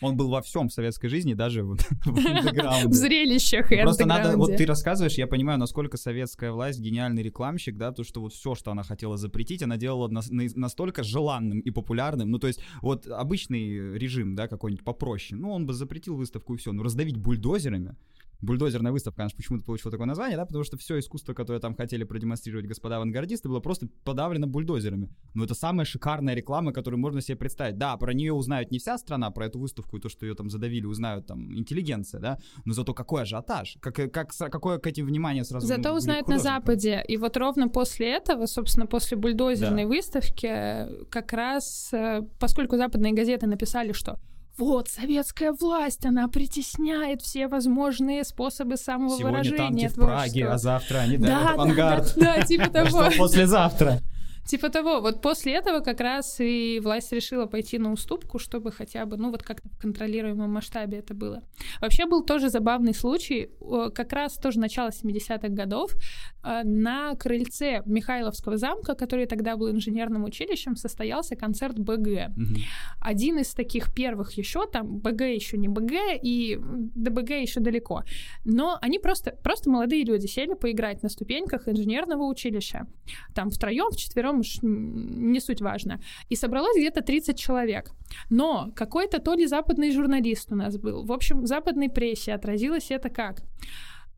[0.00, 4.56] Он был во всем советской жизни, даже в, в В зрелищах и Просто надо, вот
[4.56, 8.70] ты рассказываешь, я понимаю, насколько советская власть гениальный рекламщик, да, то, что вот все, что
[8.70, 12.30] она хотела запретить, она делала на, на, настолько желанным и популярным.
[12.30, 16.58] Ну, то есть, вот обычный режим, да, какой-нибудь попроще, ну, он бы запретил выставку и
[16.58, 16.70] все.
[16.72, 17.96] Но раздавить бульдозерами,
[18.42, 22.04] бульдозерная выставка, конечно, почему-то получила такое название, да, потому что все искусство, которое там хотели
[22.04, 25.08] продемонстрировать господа авангардисты, было просто подавлено бульдозерами.
[25.34, 27.78] Но это самая шикарная реклама, которую можно себе представить.
[27.78, 30.50] Да, про нее узнают не вся страна, про эту выставку и то, что ее там
[30.50, 35.44] задавили, узнают там интеллигенция, да, но зато какой ажиотаж, как, как, какое к этим внимание
[35.44, 37.04] сразу Зато узнают на Западе.
[37.06, 39.88] И вот ровно после этого, собственно, после бульдозерной да.
[39.88, 44.18] выставки, как раз, э, поскольку западные газеты написали, что
[44.58, 49.56] вот, советская власть, она притесняет все возможные способы самовыражения.
[49.56, 52.14] Сегодня танки в Праге, а завтра они да, да, авангард.
[52.16, 53.04] Да, да, да, типа того.
[53.16, 54.00] Послезавтра?
[54.44, 59.06] Типа того, вот после этого как раз и власть решила пойти на уступку, чтобы хотя
[59.06, 61.42] бы, ну вот как-то в контролируемом масштабе это было.
[61.80, 63.50] Вообще был тоже забавный случай,
[63.94, 65.94] как раз тоже начало 70-х годов,
[66.42, 72.30] э, на крыльце Михайловского замка, который тогда был инженерным училищем, состоялся концерт БГ.
[72.36, 72.60] Угу.
[73.00, 78.02] Один из таких первых еще, там БГ еще не БГ, и до БГ еще далеко.
[78.44, 82.86] Но они просто, просто молодые люди сели поиграть на ступеньках инженерного училища.
[83.34, 86.00] Там втроем, вчетвером не суть важно.
[86.28, 87.90] И собралось где-то 30 человек.
[88.30, 91.04] Но какой-то то ли западный журналист у нас был.
[91.04, 93.42] В общем, в западной прессе отразилось это как?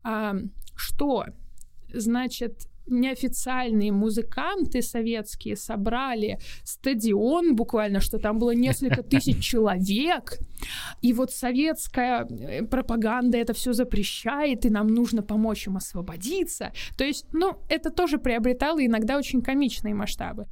[0.03, 0.35] А,
[0.75, 1.25] что,
[1.93, 10.39] значит, неофициальные музыканты советские собрали стадион, буквально, что там было несколько тысяч человек,
[11.01, 16.71] и вот советская э, пропаганда это все запрещает, и нам нужно помочь им освободиться.
[16.97, 20.47] То есть, ну, это тоже приобретало иногда очень комичные масштабы.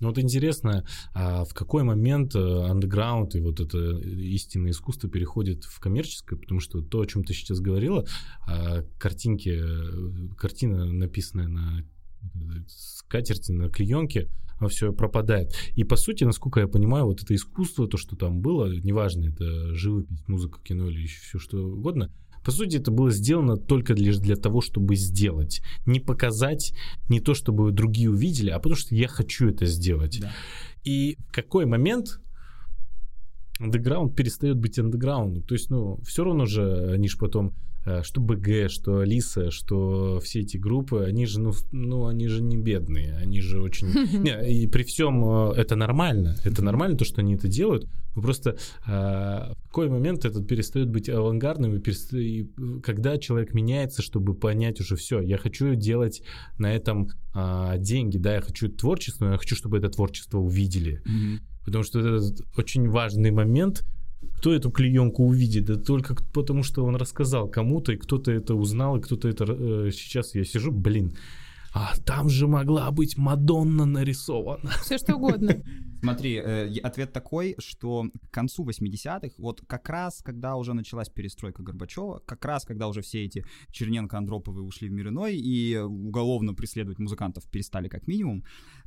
[0.00, 5.64] Ну вот интересно, а в какой момент э, андеграунд и вот это истинное искусство переходит
[5.64, 8.06] в коммерческое, потому что то, о чем ты сейчас говорила,
[8.46, 11.84] а, картинки, э, картина, написанная на
[12.68, 14.28] скатерти, на клеенке,
[14.68, 15.54] все пропадает.
[15.74, 19.74] И по сути, насколько я понимаю, вот это искусство, то, что там было, неважно, это
[19.74, 22.12] живопись, музыка, кино или еще все что угодно,
[22.48, 25.60] по сути, это было сделано только лишь для того, чтобы сделать.
[25.84, 26.72] Не показать,
[27.10, 30.18] не то, чтобы другие увидели, а потому что я хочу это сделать.
[30.18, 30.32] Да.
[30.82, 32.22] И в какой момент
[33.60, 35.42] андеграунд перестает быть андеграундом.
[35.42, 37.52] То есть, ну, все равно же они же потом
[38.02, 42.56] что БГ, что Алиса, что все эти группы, они же, ну, ну они же не
[42.56, 43.88] бедные, они же очень...
[44.18, 48.22] Не, и при всем э, это нормально, это нормально, то, что они это делают, но
[48.22, 52.12] просто э, в какой момент это перестает быть авангардным, и, перест...
[52.14, 52.50] и
[52.82, 56.22] когда человек меняется, чтобы понять уже все, я хочу делать
[56.58, 61.02] на этом э, деньги, да, я хочу творчество, но я хочу, чтобы это творчество увидели.
[61.06, 61.38] Mm-hmm.
[61.64, 62.20] Потому что это
[62.56, 63.84] очень важный момент,
[64.36, 65.66] кто эту клеенку увидит?
[65.66, 69.44] Да только потому, что он рассказал кому-то, и кто-то это узнал, и кто-то это...
[69.48, 71.16] Э, сейчас я сижу, блин,
[71.72, 74.70] а там же могла быть Мадонна нарисована.
[74.82, 75.62] Все что угодно.
[76.00, 81.62] Смотри, э, ответ такой, что к концу 80-х, вот как раз, когда уже началась перестройка
[81.62, 86.54] Горбачева, как раз, когда уже все эти Черненко, Андроповы ушли в мир иной, и уголовно
[86.54, 88.44] преследовать музыкантов перестали как минимум,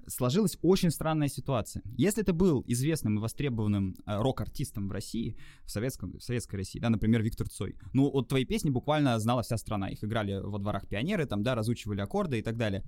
[0.08, 1.84] сложилась очень странная ситуация.
[1.98, 6.80] Если ты был известным и востребованным э, рок-артистом в России, в, советском, в советской России,
[6.80, 10.60] да, например, Виктор Цой, ну, вот твои песни буквально знала вся страна, их играли во
[10.60, 12.84] дворах пионеры, там, да, разучивали аккорды и так далее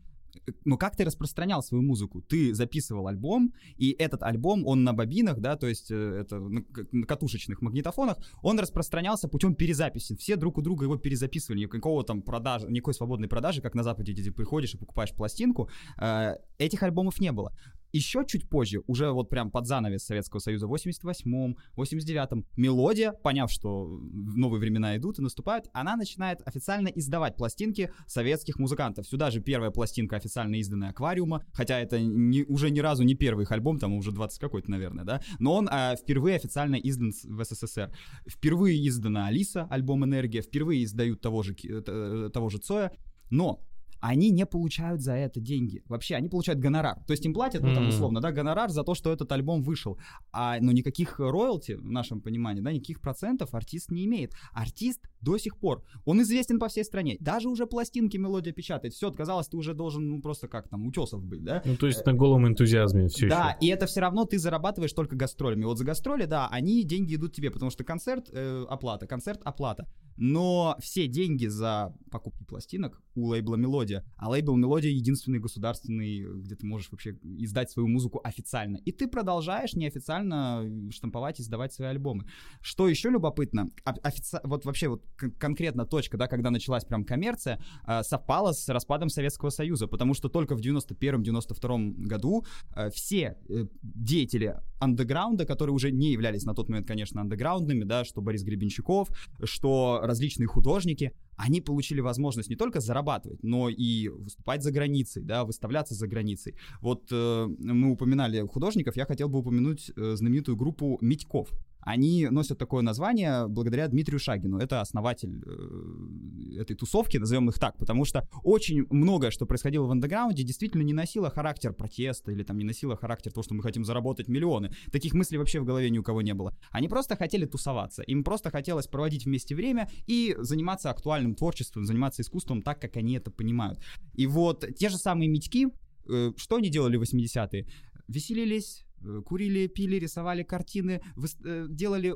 [0.65, 2.21] но как ты распространял свою музыку?
[2.21, 6.63] Ты записывал альбом, и этот альбом, он на бобинах, да, то есть э, это на,
[6.91, 10.15] на катушечных магнитофонах, он распространялся путем перезаписи.
[10.15, 14.13] Все друг у друга его перезаписывали, никакого там продажи, никакой свободной продажи, как на Западе,
[14.13, 15.69] где ты приходишь и покупаешь пластинку.
[16.01, 17.51] Э, этих альбомов не было.
[17.93, 23.51] Еще чуть позже, уже вот прям под занавес Советского Союза, в 88-м, 89-м, мелодия, поняв,
[23.51, 29.08] что новые времена идут и наступают, она начинает официально издавать пластинки советских музыкантов.
[29.08, 33.43] Сюда же первая пластинка официально изданная «Аквариума», хотя это не, уже ни разу не первый
[33.43, 37.43] их альбом, там уже 20 какой-то, наверное, да, но он а, впервые официально издан в
[37.43, 37.93] СССР.
[38.27, 42.91] Впервые издана «Алиса», альбом «Энергия», впервые издают того же, того же Цоя,
[43.29, 43.63] но
[44.03, 45.81] они не получают за это деньги.
[45.87, 46.97] Вообще, они получают гонорар.
[47.07, 49.97] То есть им платят, ну там условно, да, гонорар за то, что этот альбом вышел.
[50.33, 54.33] А, но никаких роялти, в нашем понимании, да, никаких процентов артист не имеет.
[54.51, 57.15] Артист до сих пор, он известен по всей стране.
[57.21, 58.93] Даже уже пластинки мелодия печатает.
[58.93, 61.61] Все, казалось, ты уже должен, ну просто как там, утесов быть, да?
[61.63, 63.65] Ну то есть на голом энтузиазме все Да, еще.
[63.65, 65.63] и это все равно ты зарабатываешь только гастролями.
[65.63, 69.87] Вот за гастроли, да, они, деньги идут тебе, потому что концерт, э, оплата, концерт, оплата.
[70.17, 76.56] Но все деньги за покупки пластинок у лейбла Мелодия, а лейбл Мелодия единственный государственный, где
[76.56, 78.77] ты можешь вообще издать свою музыку официально.
[78.77, 82.25] И ты продолжаешь неофициально штамповать и издавать свои альбомы.
[82.62, 84.39] Что еще любопытно, офици...
[84.43, 85.03] вот вообще вот
[85.39, 90.29] конкретно точка, да, когда началась прям коммерция, а, совпала с распадом Советского Союза, потому что
[90.29, 96.69] только в 91-92 году а, все э, деятели андеграунда, которые уже не являлись на тот
[96.69, 99.09] момент, конечно, андеграундными, да, что Борис Гребенщиков,
[99.43, 105.43] что различные художники, они получили возможность не только зарабатывать, но и выступать за границей, да,
[105.45, 106.55] выставляться за границей.
[106.81, 111.49] Вот э, мы упоминали художников, я хотел бы упомянуть э, знаменитую группу Митьков
[111.85, 114.57] они носят такое название благодаря Дмитрию Шагину.
[114.57, 119.91] Это основатель э, этой тусовки, назовем их так, потому что очень многое, что происходило в
[119.91, 123.83] андеграунде, действительно не носило характер протеста или там не носило характер того, что мы хотим
[123.83, 124.71] заработать миллионы.
[124.91, 126.55] Таких мыслей вообще в голове ни у кого не было.
[126.71, 128.01] Они просто хотели тусоваться.
[128.03, 133.15] Им просто хотелось проводить вместе время и заниматься актуальным творчеством, заниматься искусством так, как они
[133.15, 133.79] это понимают.
[134.13, 135.67] И вот те же самые Митьки,
[136.09, 137.67] э, что они делали в 80-е?
[138.07, 138.85] Веселились,
[139.25, 141.01] курили, пили, рисовали картины,
[141.45, 142.15] э, делали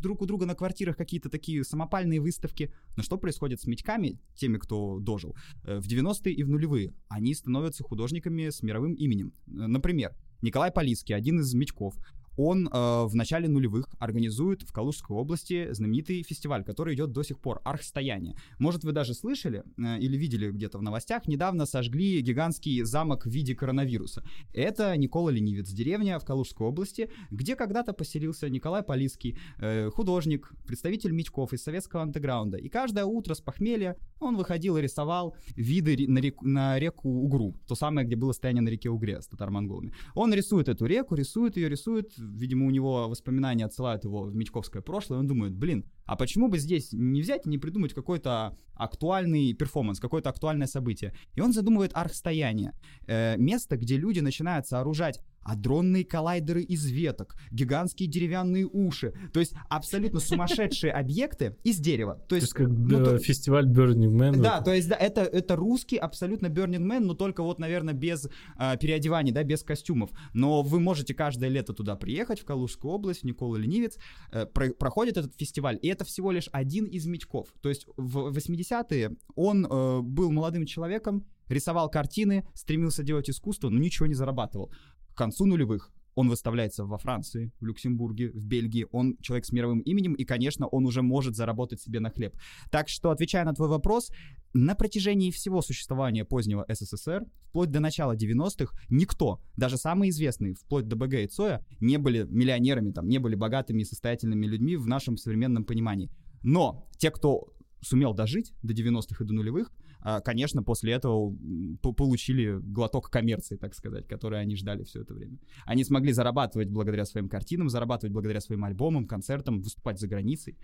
[0.00, 2.72] друг у друга на квартирах какие-то такие самопальные выставки.
[2.96, 6.94] Но что происходит с медьками, теми, кто дожил, э, в 90-е и в нулевые?
[7.08, 9.32] Они становятся художниками с мировым именем.
[9.46, 11.96] Например, Николай Полицкий, один из медьков,
[12.38, 17.40] он э, в начале нулевых организует в Калужской области знаменитый фестиваль, который идет до сих
[17.40, 18.36] пор, Архстояние.
[18.58, 23.30] Может, вы даже слышали э, или видели где-то в новостях, недавно сожгли гигантский замок в
[23.30, 24.22] виде коронавируса.
[24.54, 31.10] Это Никола Ленивец, деревня в Калужской области, где когда-то поселился Николай Полиский, э, художник, представитель
[31.10, 32.56] мечков из советского андеграунда.
[32.56, 37.56] И каждое утро с похмелья он выходил и рисовал виды на реку, на реку Угру,
[37.66, 39.92] то самое, где было стояние на реке Угре с татаро-монголами.
[40.14, 44.82] Он рисует эту реку, рисует ее, рисует, видимо, у него воспоминания отсылают его в Мечковское
[44.82, 49.52] прошлое, он думает, блин, а почему бы здесь не взять и не придумать какой-то актуальный
[49.54, 51.14] перформанс, какое-то актуальное событие?
[51.34, 52.72] И он задумывает архстояние,
[53.06, 59.54] э, место, где люди начинают сооружать адронные коллайдеры из веток, гигантские деревянные уши, то есть
[59.70, 62.22] абсолютно сумасшедшие объекты из дерева.
[62.28, 64.40] То есть, как ну, то, фестиваль Burning Man.
[64.40, 68.28] Да, то есть да, это, это русский абсолютно Burning Man, но только вот, наверное, без
[68.58, 70.10] э, переодеваний, да, без костюмов.
[70.34, 73.96] Но вы можете каждое лето туда приехать, в Калужскую область, в Никола Ленивец,
[74.32, 77.48] э, про, проходит этот фестиваль, и это всего лишь один из мечков.
[77.62, 83.78] То есть в 80-е он э, был молодым человеком, рисовал картины, стремился делать искусство, но
[83.78, 84.70] ничего не зарабатывал
[85.18, 88.86] к концу нулевых он выставляется во Франции, в Люксембурге, в Бельгии.
[88.92, 92.36] Он человек с мировым именем, и, конечно, он уже может заработать себе на хлеб.
[92.70, 94.10] Так что, отвечая на твой вопрос,
[94.54, 100.86] на протяжении всего существования позднего СССР, вплоть до начала 90-х, никто, даже самые известные, вплоть
[100.86, 104.86] до БГ и Цоя, не были миллионерами, там, не были богатыми и состоятельными людьми в
[104.86, 106.10] нашем современном понимании.
[106.42, 111.34] Но те, кто сумел дожить до 90-х и до нулевых, а, конечно, после этого
[111.82, 115.38] получили глоток коммерции, так сказать, который они ждали все это время.
[115.64, 120.56] Они смогли зарабатывать благодаря своим картинам, зарабатывать благодаря своим альбомам, концертам, выступать за границей.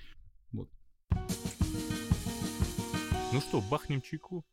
[0.53, 0.71] Вот.
[3.33, 4.45] Ну что, бахнем чайку?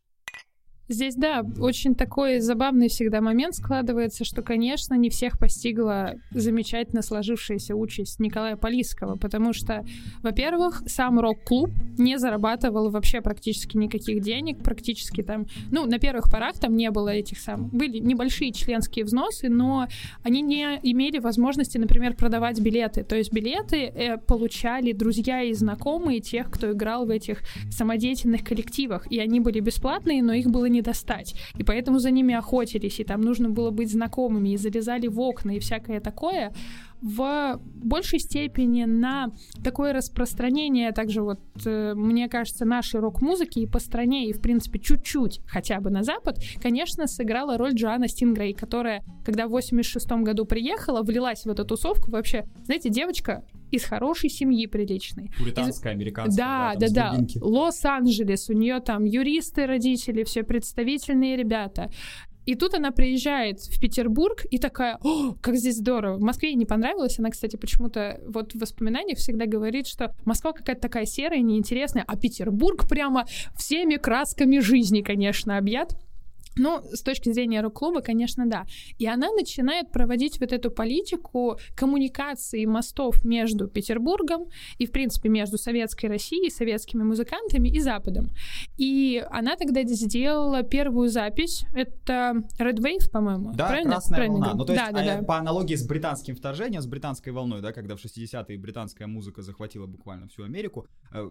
[0.87, 7.75] Здесь, да, очень такой забавный всегда момент складывается, что, конечно, не всех постигла замечательно сложившаяся
[7.75, 9.85] участь Николая Полисского, потому что,
[10.21, 16.59] во-первых, сам рок-клуб не зарабатывал вообще практически никаких денег, практически там, ну, на первых порах
[16.59, 19.87] там не было этих самых, были небольшие членские взносы, но
[20.23, 26.19] они не имели возможности, например, продавать билеты, то есть билеты э, получали друзья и знакомые
[26.19, 30.81] тех, кто играл в этих самодеятельных коллективах, и они были бесплатные, но их было не
[30.81, 31.35] достать.
[31.57, 35.51] И поэтому за ними охотились, и там нужно было быть знакомыми, и залезали в окна,
[35.51, 36.53] и всякое такое
[37.01, 39.31] в большей степени на
[39.63, 44.79] такое распространение также вот, э, мне кажется, нашей рок-музыки и по стране, и, в принципе,
[44.79, 50.45] чуть-чуть хотя бы на Запад, конечно, сыграла роль Джоанна Стингрей, которая, когда в 86 году
[50.45, 55.31] приехала, влилась в эту тусовку, вообще, знаете, девочка из хорошей семьи приличной.
[55.37, 55.95] Пуританская, из...
[55.95, 56.45] американская.
[56.45, 57.17] Да, да, да.
[57.17, 57.45] да.
[57.45, 61.89] Лос-Анджелес, у нее там юристы, родители, все представительные ребята
[62.45, 66.17] И тут она приезжает в Петербург и такая, о, как здесь здорово.
[66.17, 67.19] В Москве ей не понравилось.
[67.19, 72.17] Она, кстати, почему-то вот в воспоминаниях всегда говорит, что Москва какая-то такая серая, неинтересная, а
[72.17, 73.25] Петербург прямо
[73.57, 75.95] всеми красками жизни, конечно, объят.
[76.57, 78.65] Ну, с точки зрения рок-клуба, конечно, да.
[78.97, 85.57] И она начинает проводить вот эту политику коммуникации мостов между Петербургом и, в принципе, между
[85.57, 88.29] советской Россией, советскими музыкантами и Западом.
[88.77, 91.63] И она тогда сделала первую запись.
[91.73, 93.53] Это Red Wave, по-моему.
[93.53, 93.91] Да, правильно?
[93.91, 94.53] красная правильно волна.
[94.55, 95.23] Ну, то есть, да, да, да.
[95.23, 99.87] по аналогии с британским вторжением, с британской волной, да, когда в 60-е британская музыка захватила
[99.87, 101.29] буквально всю Америку, э,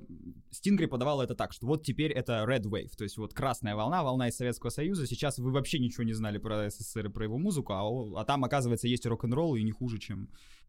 [0.50, 4.02] Стингри подавала это так, что вот теперь это Red Wave, то есть вот красная волна,
[4.02, 7.38] волна из Советского Союза, сейчас вы вообще ничего не знали про СССР и про его
[7.38, 10.28] музыку, а, а там, оказывается, есть рок-н-ролл и не хуже, чем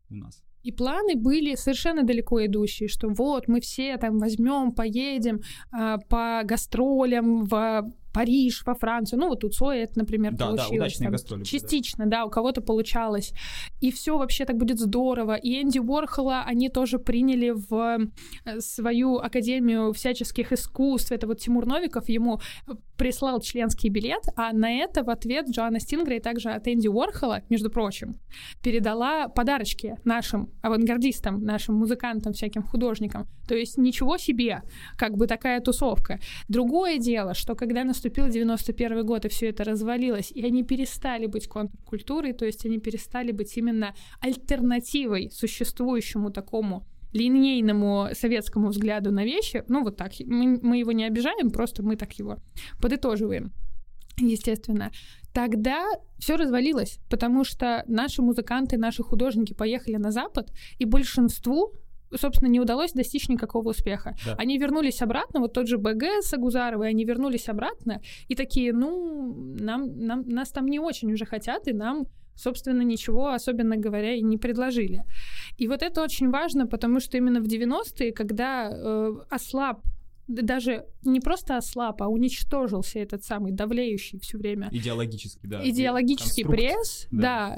[0.09, 0.43] у нас.
[0.63, 5.41] И планы были совершенно далеко идущие, что вот мы все там возьмем, поедем
[5.73, 9.19] э, по гастролям в Париж, во Францию.
[9.19, 10.69] Ну, вот у Цоя это, например, да, получилось.
[10.69, 11.43] Да, удачные там, гастроли.
[11.43, 12.17] Частично, да.
[12.17, 13.33] да, у кого-то получалось.
[13.79, 15.35] И все вообще так будет здорово.
[15.35, 17.99] И Энди Уорхола они тоже приняли в
[18.45, 21.11] э, свою Академию всяческих искусств.
[21.11, 22.39] Это вот Тимур Новиков ему
[22.97, 27.69] прислал членский билет, а на это в ответ Джоанна Стингрей также от Энди Уорхола, между
[27.69, 28.19] прочим,
[28.61, 33.27] передала подарочки нашим авангардистам, нашим музыкантам, всяким художникам.
[33.47, 34.61] То есть ничего себе,
[34.97, 36.19] как бы такая тусовка.
[36.49, 41.27] Другое дело, что когда нас наступил 91 год, и все это развалилось, и они перестали
[41.27, 46.83] быть контркультурой, то есть они перестали быть именно альтернативой существующему такому
[47.13, 51.95] линейному советскому взгляду на вещи, ну вот так, мы, мы его не обижаем, просто мы
[51.95, 52.37] так его
[52.81, 53.51] подытоживаем,
[54.27, 54.91] естественно,
[55.33, 55.85] тогда
[56.19, 61.73] все развалилось, потому что наши музыканты, наши художники поехали на Запад, и большинству
[62.17, 64.15] собственно, не удалось достичь никакого успеха.
[64.25, 64.35] Да.
[64.37, 69.55] Они вернулись обратно, вот тот же БГ с Агузаровой, они вернулись обратно и такие, ну,
[69.59, 74.21] нам, нам, нас там не очень уже хотят, и нам собственно, ничего, особенно говоря, и
[74.21, 75.03] не предложили.
[75.57, 79.81] И вот это очень важно, потому что именно в 90-е, когда э, ослаб
[80.31, 84.69] даже не просто ослаб, а уничтожился этот самый давлеющий все время.
[84.71, 85.67] Идеологический, да.
[85.67, 87.57] Идеологический пресс, да,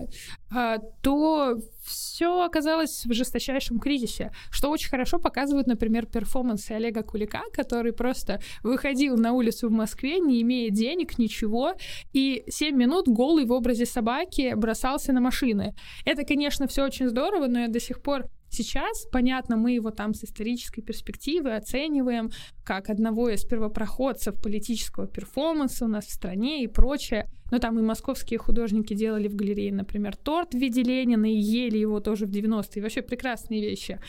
[0.52, 7.42] да то все оказалось в жесточайшем кризисе, что очень хорошо показывают, например, перформансы Олега Кулика,
[7.52, 11.74] который просто выходил на улицу в Москве, не имея денег, ничего,
[12.14, 15.76] и 7 минут голый в образе собаки бросался на машины.
[16.06, 20.14] Это, конечно, все очень здорово, но я до сих пор Сейчас, понятно, мы его там
[20.14, 22.30] с исторической перспективы оцениваем
[22.64, 27.28] как одного из первопроходцев политического перформанса у нас в стране и прочее.
[27.50, 31.80] Но там и московские художники делали в галерее, например, торт в виде Ленина и ели
[31.80, 32.84] его тоже в 90-е.
[32.84, 34.00] Вообще прекрасные вещи.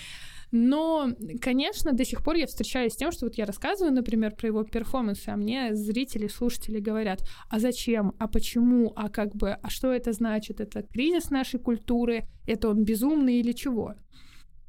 [0.51, 1.09] Но,
[1.41, 4.63] конечно, до сих пор я встречаюсь с тем, что вот я рассказываю, например, про его
[4.63, 9.91] перформансы, а мне зрители, слушатели говорят, а зачем, а почему, а как бы, а что
[9.91, 13.95] это значит, это кризис нашей культуры, это он безумный или чего?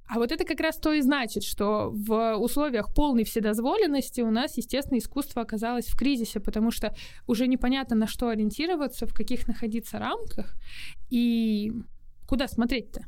[0.07, 4.55] А вот это как раз то и значит, что в условиях полной вседозволенности у нас,
[4.57, 6.95] естественно, искусство оказалось в кризисе, потому что
[7.25, 10.55] уже непонятно, на что ориентироваться, в каких находиться рамках
[11.09, 11.71] и
[12.27, 13.05] куда смотреть-то.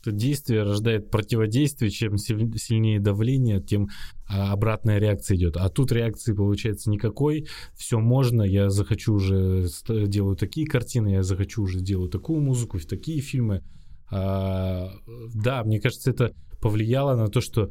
[0.00, 3.88] Это действие рождает противодействие, чем сильнее давление, тем
[4.28, 5.56] а, обратная реакция идет.
[5.56, 11.62] А тут реакции получается никакой, все можно, я захочу уже делаю такие картины, я захочу
[11.62, 13.62] уже делаю такую музыку, такие фильмы.
[14.10, 14.90] А,
[15.34, 17.70] да, мне кажется, это повлияло на то, что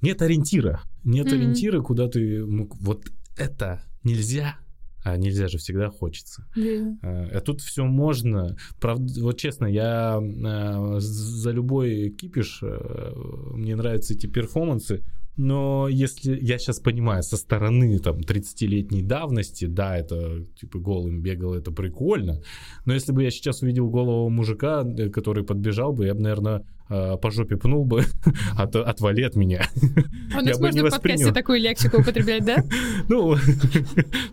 [0.00, 0.82] нет ориентира.
[1.04, 1.34] Нет mm-hmm.
[1.34, 2.76] ориентира, куда ты мог...
[2.76, 3.06] Вот
[3.36, 4.56] это нельзя,
[5.04, 6.46] а нельзя же всегда хочется.
[6.56, 6.96] Yeah.
[7.02, 8.56] А, а тут все можно.
[8.80, 13.12] Правда, вот честно, я а, за любой кипиш, а,
[13.54, 15.04] мне нравятся эти перформансы,
[15.38, 21.54] но если я сейчас понимаю со стороны там 30-летней давности, да, это типа голым бегал,
[21.54, 22.42] это прикольно.
[22.84, 26.64] Но если бы я сейчас увидел голову мужика, э, который подбежал бы, я бы, наверное,
[26.90, 28.02] э, по жопе пнул бы,
[28.56, 29.64] от, отвали от меня.
[30.36, 32.64] У нас можно в подкасте такую лексику употреблять, да?
[33.08, 33.36] Ну,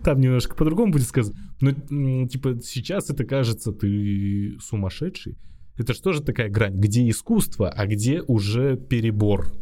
[0.02, 1.36] там немножко по-другому будет сказано.
[1.60, 5.36] Но, типа, сейчас это кажется, ты сумасшедший.
[5.78, 6.74] Это что же такая грань?
[6.74, 9.52] Где искусство, а где уже перебор?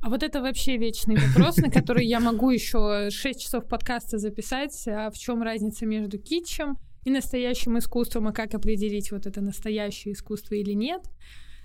[0.00, 4.86] А вот это вообще вечный вопрос, на который я могу еще 6 часов подкаста записать.
[4.86, 10.14] А в чем разница между китчем и настоящим искусством, и как определить вот это настоящее
[10.14, 11.02] искусство или нет?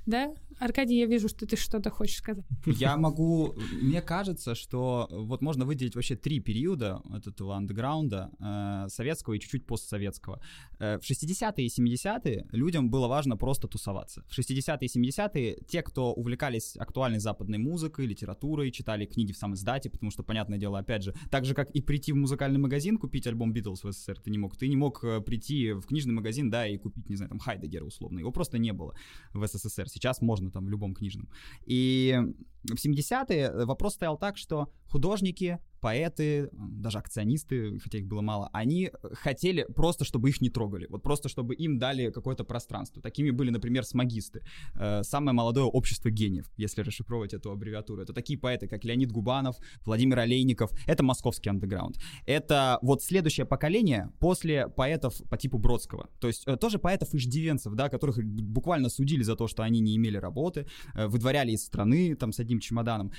[0.05, 0.33] Да?
[0.59, 2.45] Аркадий, я вижу, что ты что-то хочешь сказать.
[2.65, 3.55] Я могу...
[3.81, 9.65] Мне кажется, что вот можно выделить вообще три периода этого андеграунда, э, советского и чуть-чуть
[9.65, 10.41] постсоветского.
[10.79, 14.23] Э, в 60-е и 70-е людям было важно просто тусоваться.
[14.27, 19.53] В 60-е и 70-е те, кто увлекались актуальной западной музыкой, литературой, читали книги в сам
[19.53, 22.97] издате, потому что, понятное дело, опять же, так же, как и прийти в музыкальный магазин,
[22.97, 24.57] купить альбом Битлз в СССР ты не мог.
[24.57, 27.85] Ты не мог э, прийти в книжный магазин, да, и купить, не знаю, там, Хайдегера
[27.85, 28.19] условно.
[28.19, 28.95] Его просто не было
[29.33, 29.89] в СССР.
[29.89, 31.29] Сейчас можно там в любом книжном.
[31.65, 32.17] И
[32.63, 38.89] в 70-е вопрос стоял так, что художники поэты, даже акционисты, хотя их было мало, они
[39.21, 43.01] хотели просто, чтобы их не трогали, вот просто, чтобы им дали какое-то пространство.
[43.01, 44.43] Такими были, например, смагисты,
[44.75, 48.01] э, самое молодое общество гениев, если расшифровывать эту аббревиатуру.
[48.01, 51.97] Это такие поэты, как Леонид Губанов, Владимир Олейников, это московский андеграунд.
[52.25, 57.89] Это вот следующее поколение после поэтов по типу Бродского, то есть э, тоже поэтов-иждивенцев, да,
[57.89, 60.65] которых буквально судили за то, что они не имели работы,
[60.95, 63.11] э, выдворяли из страны там с одним чемоданом.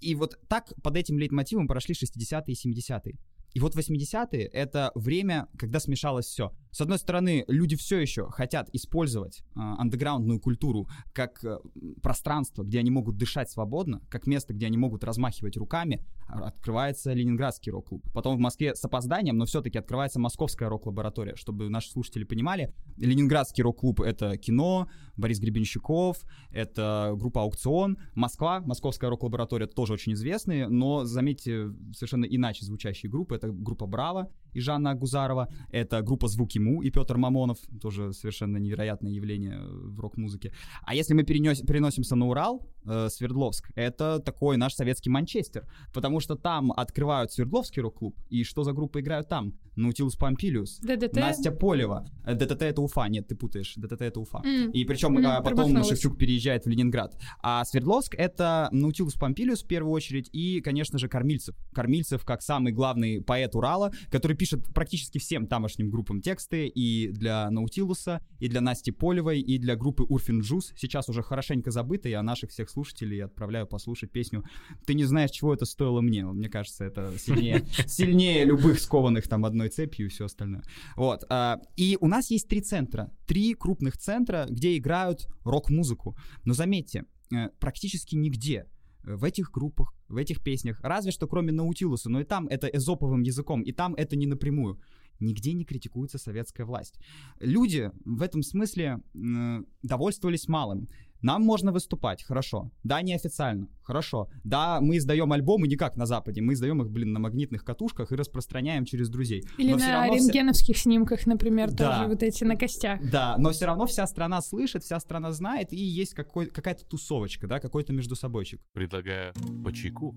[0.00, 3.18] И вот так под этим лейтмотивом прошли 60-е и 70-е.
[3.54, 6.52] И вот 80-е— это время, когда смешалось все.
[6.70, 11.58] С одной стороны, люди все еще хотят использовать э, андеграундную культуру как э,
[12.02, 16.04] пространство, где они могут дышать свободно, как место, где они могут размахивать руками.
[16.28, 18.04] Открывается Ленинградский рок-клуб.
[18.12, 21.34] Потом в Москве с опозданием, но все-таки открывается Московская рок-лаборатория.
[21.34, 24.88] Чтобы наши слушатели понимали, Ленинградский рок-клуб— это кино,
[25.18, 27.98] Борис Гребенщиков, это группа «Аукцион».
[28.14, 33.34] Москва, Московская рок-лаборатория тоже очень известные, но, заметьте, совершенно иначе звучащие группы.
[33.34, 38.56] Это группа «Браво» и Жанна Гузарова, это группа «Звуки Му» и Петр Мамонов, тоже совершенно
[38.56, 40.52] невероятное явление в рок-музыке.
[40.82, 46.20] А если мы перенес, переносимся на Урал, э, Свердловск, это такой наш советский Манчестер, потому
[46.20, 49.54] что там открывают Свердловский рок-клуб, и что за группы играют там?
[49.76, 51.14] Наутилус Помпилиус, ДДТ?
[51.16, 52.04] Настя Полева.
[52.24, 54.38] Э, ДТТ это Уфа, нет, ты путаешь, ДТТ это Уфа.
[54.38, 54.72] Mm.
[54.72, 57.16] И причем mm, потом Шевчук переезжает в Ленинград.
[57.42, 61.54] А Свердловск это Наутилус Помпилиус в первую очередь и, конечно же, Кормильцев.
[61.72, 67.50] Кормильцев как самый главный поэт Урала, который пишет практически всем тамошним группам тексты и для
[67.50, 70.72] Наутилуса, и для Насти Полевой, и для группы Урфин Джуз.
[70.76, 74.44] Сейчас уже хорошенько забыто, я наших всех слушателей отправляю послушать песню
[74.86, 76.24] «Ты не знаешь, чего это стоило мне».
[76.24, 80.62] Мне кажется, это сильнее, сильнее любых скованных там одной цепью и все остальное.
[80.96, 81.24] Вот.
[81.28, 83.10] А, и у нас есть три центра.
[83.26, 86.16] Три крупных центра, где играют рок-музыку.
[86.44, 88.66] Но заметьте, э, практически нигде
[89.04, 93.22] в этих группах, в этих песнях, разве что кроме Наутилуса, но и там это эзоповым
[93.22, 94.80] языком, и там это не напрямую.
[95.20, 97.00] Нигде не критикуется советская власть.
[97.40, 100.88] Люди в этом смысле э, довольствовались малым.
[101.20, 102.70] Нам можно выступать, хорошо.
[102.84, 104.28] Да, неофициально, хорошо.
[104.44, 108.12] Да, мы издаем альбомы не как на Западе, мы издаем их, блин, на магнитных катушках
[108.12, 109.42] и распространяем через друзей.
[109.58, 110.84] Или но на рентгеновских вся...
[110.84, 113.00] снимках, например, да, тоже вот эти на костях.
[113.10, 117.48] Да, но все равно вся страна слышит, вся страна знает, и есть какой, какая-то тусовочка,
[117.48, 118.60] да, какой-то между собойчик.
[118.72, 119.32] Предлагаю
[119.64, 120.14] по чайку.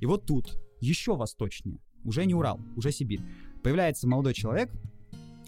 [0.00, 3.20] И вот тут, еще восточнее, уже не Урал, уже Сибирь,
[3.62, 4.70] появляется молодой человек,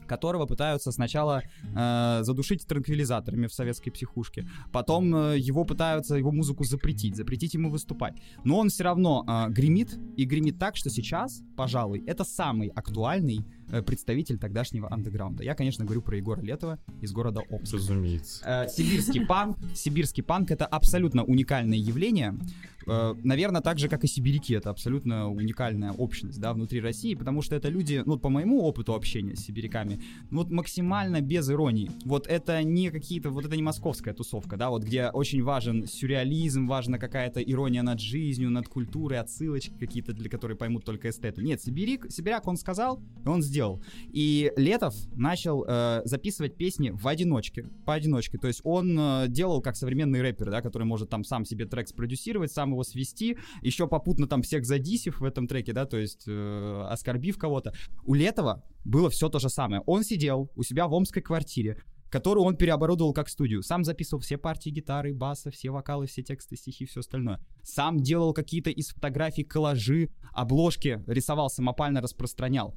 [0.07, 6.65] которого пытаются сначала э, задушить транквилизаторами в советской психушке, потом э, его пытаются его музыку
[6.65, 8.15] запретить, запретить ему выступать.
[8.45, 13.45] Но он все равно э, гремит и гремит так, что сейчас, пожалуй, это самый актуальный
[13.87, 15.43] представитель тогдашнего андеграунда.
[15.43, 17.75] Я, конечно, говорю про Егора Летова из города Обск.
[17.75, 18.45] Разумеется.
[18.45, 19.59] Э, сибирский панк.
[19.75, 22.39] Сибирский панк— это абсолютно уникальное явление.
[22.87, 27.43] Э, наверное, так же, как и сибиряки, это абсолютно уникальная общность, да, внутри России, потому
[27.43, 30.01] что это люди, ну, по моему опыту общения с сибиряками,
[30.31, 31.91] ну, вот максимально без иронии.
[32.05, 36.67] Вот это не какие-то, вот это не московская тусовка, да, вот где очень важен сюрреализм,
[36.67, 41.43] важна какая-то ирония над жизнью, над культурой, отсылочки какие-то, для которых поймут только эстеты.
[41.43, 43.83] Нет, сибиряк, сибиряк он сказал, он сделал сделал.
[44.13, 48.39] И Летов начал э, записывать песни в одиночке, поодиночке.
[48.39, 51.89] То есть он э, делал как современный рэпер, да, который может там сам себе трек
[51.89, 56.25] спродюсировать, сам его свести, еще попутно там всех задисив в этом треке, да, то есть
[56.27, 57.73] э, оскорбив кого-то.
[58.05, 59.83] У Летова было все то же самое.
[59.87, 63.63] Он сидел у себя в омской квартире, которую он переоборудовал как студию.
[63.63, 67.41] Сам записывал все партии гитары, баса, все вокалы, все тексты, стихи, все остальное.
[67.63, 72.77] Сам делал какие-то из фотографий коллажи, обложки, рисовал самопально, распространял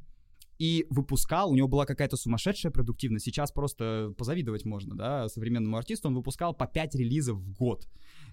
[0.60, 6.10] и выпускал, у него была какая-то сумасшедшая продуктивность, сейчас просто позавидовать можно, да, современному артисту,
[6.10, 7.88] он выпускал по 5 релизов в год.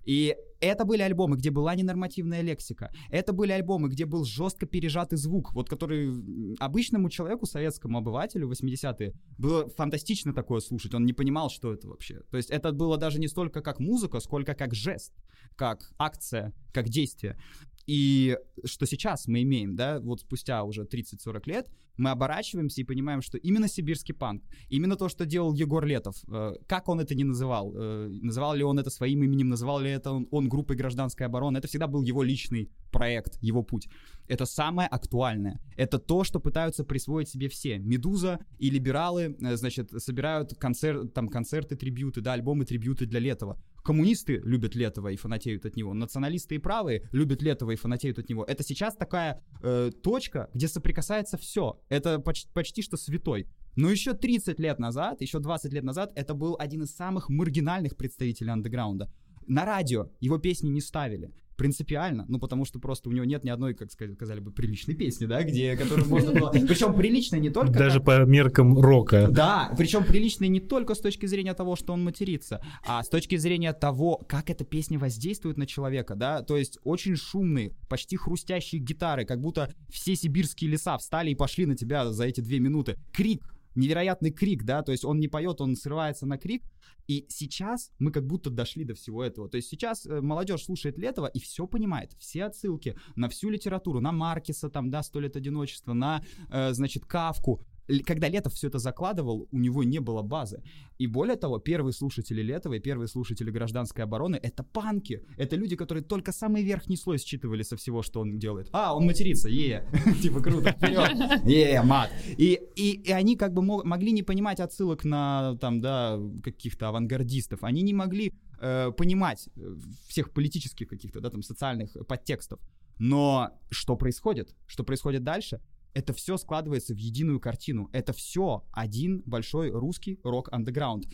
[0.04, 2.92] И это были альбомы, где была ненормативная лексика.
[3.10, 9.12] Это были альбомы, где был жестко пережатый звук, вот который обычному человеку, советскому обывателю 80-е,
[9.38, 10.94] было фантастично такое слушать.
[10.94, 12.20] Он не понимал, что это вообще.
[12.30, 15.12] То есть это было даже не столько как музыка, сколько как жест,
[15.56, 17.38] как акция, как действие.
[17.86, 23.22] И что сейчас мы имеем, да, вот спустя уже 30-40 лет, мы оборачиваемся и понимаем,
[23.22, 27.24] что именно сибирский панк, именно то, что делал Егор Летов, э, как он это не
[27.24, 31.26] называл, э, называл ли он это своим именем, называл ли это он, он группой гражданской
[31.26, 33.88] обороны, это всегда был его личный проект, его путь.
[34.28, 35.60] Это самое актуальное.
[35.76, 37.78] Это то, что пытаются присвоить себе все.
[37.78, 43.58] Медуза и либералы, э, значит, собирают концерт, там, концерты, трибюты, да, альбомы, трибюты для Летова.
[43.86, 45.94] Коммунисты любят Летова и фанатеют от него.
[45.94, 48.42] Националисты и правые любят Летова и фанатеют от него.
[48.42, 51.80] Это сейчас такая э, точка, где соприкасается все.
[51.88, 53.46] Это почти, почти что святой.
[53.76, 57.96] Но еще 30 лет назад, еще 20 лет назад, это был один из самых маргинальных
[57.96, 59.08] представителей андеграунда.
[59.46, 63.50] На радио его песни не ставили принципиально, ну, потому что просто у него нет ни
[63.50, 66.50] одной, как сказали бы, приличной песни, да, где, которую можно было...
[66.52, 67.72] Причем приличной не только...
[67.72, 69.28] Даже по меркам рока.
[69.28, 73.36] Да, причем приличной не только с точки зрения того, что он матерится, а с точки
[73.36, 78.80] зрения того, как эта песня воздействует на человека, да, то есть очень шумные, почти хрустящие
[78.80, 82.96] гитары, как будто все сибирские леса встали и пошли на тебя за эти две минуты.
[83.12, 86.64] Крик, невероятный крик, да, то есть он не поет, он срывается на крик,
[87.06, 89.48] и сейчас мы как будто дошли до всего этого.
[89.48, 94.00] То есть сейчас э, молодежь слушает Летова и все понимает, все отсылки на всю литературу,
[94.00, 97.62] на Маркиса, там, да, «Сто лет одиночества», на, э, значит, Кавку,
[98.04, 100.62] когда Летов все это закладывал, у него не было базы.
[100.98, 105.22] И более того, первые слушатели Летова и первые слушатели гражданской обороны— это панки.
[105.36, 108.68] Это люди, которые только самый верхний слой считывали со всего, что он делает.
[108.72, 109.84] А, он матерится, е
[110.22, 112.10] Типа круто, вперед, е мат.
[112.38, 117.62] И, и, они как бы могли не понимать отсылок на, там, да, каких-то авангардистов.
[117.62, 119.76] Они не могли э, понимать э,
[120.08, 122.58] всех политических каких-то, да, там, социальных подтекстов.
[122.98, 124.54] Но что происходит?
[124.66, 125.60] Что происходит дальше?
[125.96, 127.88] Это все складывается в единую картину.
[127.90, 131.06] Это все один большой русский рок-андеграунд.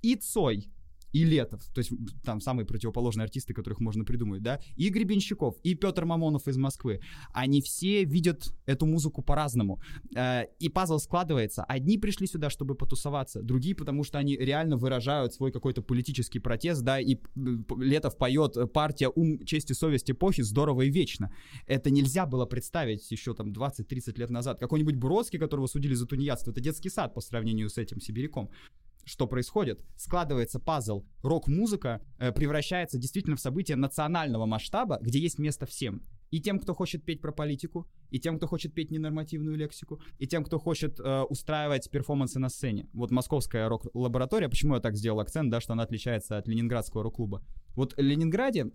[0.00, 0.70] И Цой,
[1.12, 1.92] и Летов, то есть
[2.24, 7.00] там самые противоположные артисты, которых можно придумать, да, и Гребенщиков, и Петр Мамонов из Москвы,
[7.32, 9.80] они все видят эту музыку по-разному,
[10.14, 11.64] э, и пазл складывается.
[11.64, 16.82] Одни пришли сюда, чтобы потусоваться, другие, потому что они реально выражают свой какой-то политический протест,
[16.82, 17.16] да, и
[17.78, 21.32] Летов поет «Партия, ум, честь и совесть эпохи, здорово и вечно».
[21.66, 24.58] Это нельзя было представить еще там 20-30 лет назад.
[24.58, 28.50] Какой-нибудь Бродский, которого судили за тунеядство, это детский сад по сравнению с этим сибиряком
[29.04, 29.84] что происходит?
[29.96, 31.04] Складывается пазл.
[31.22, 36.02] Рок-музыка э, превращается действительно в событие национального масштаба, где есть место всем.
[36.30, 40.26] И тем, кто хочет петь про политику, и тем, кто хочет петь ненормативную лексику, и
[40.26, 42.88] тем, кто хочет э, устраивать перформансы на сцене.
[42.92, 47.44] Вот московская рок-лаборатория, почему я так сделал акцент, да, что она отличается от ленинградского рок-клуба.
[47.74, 48.70] Вот в Ленинграде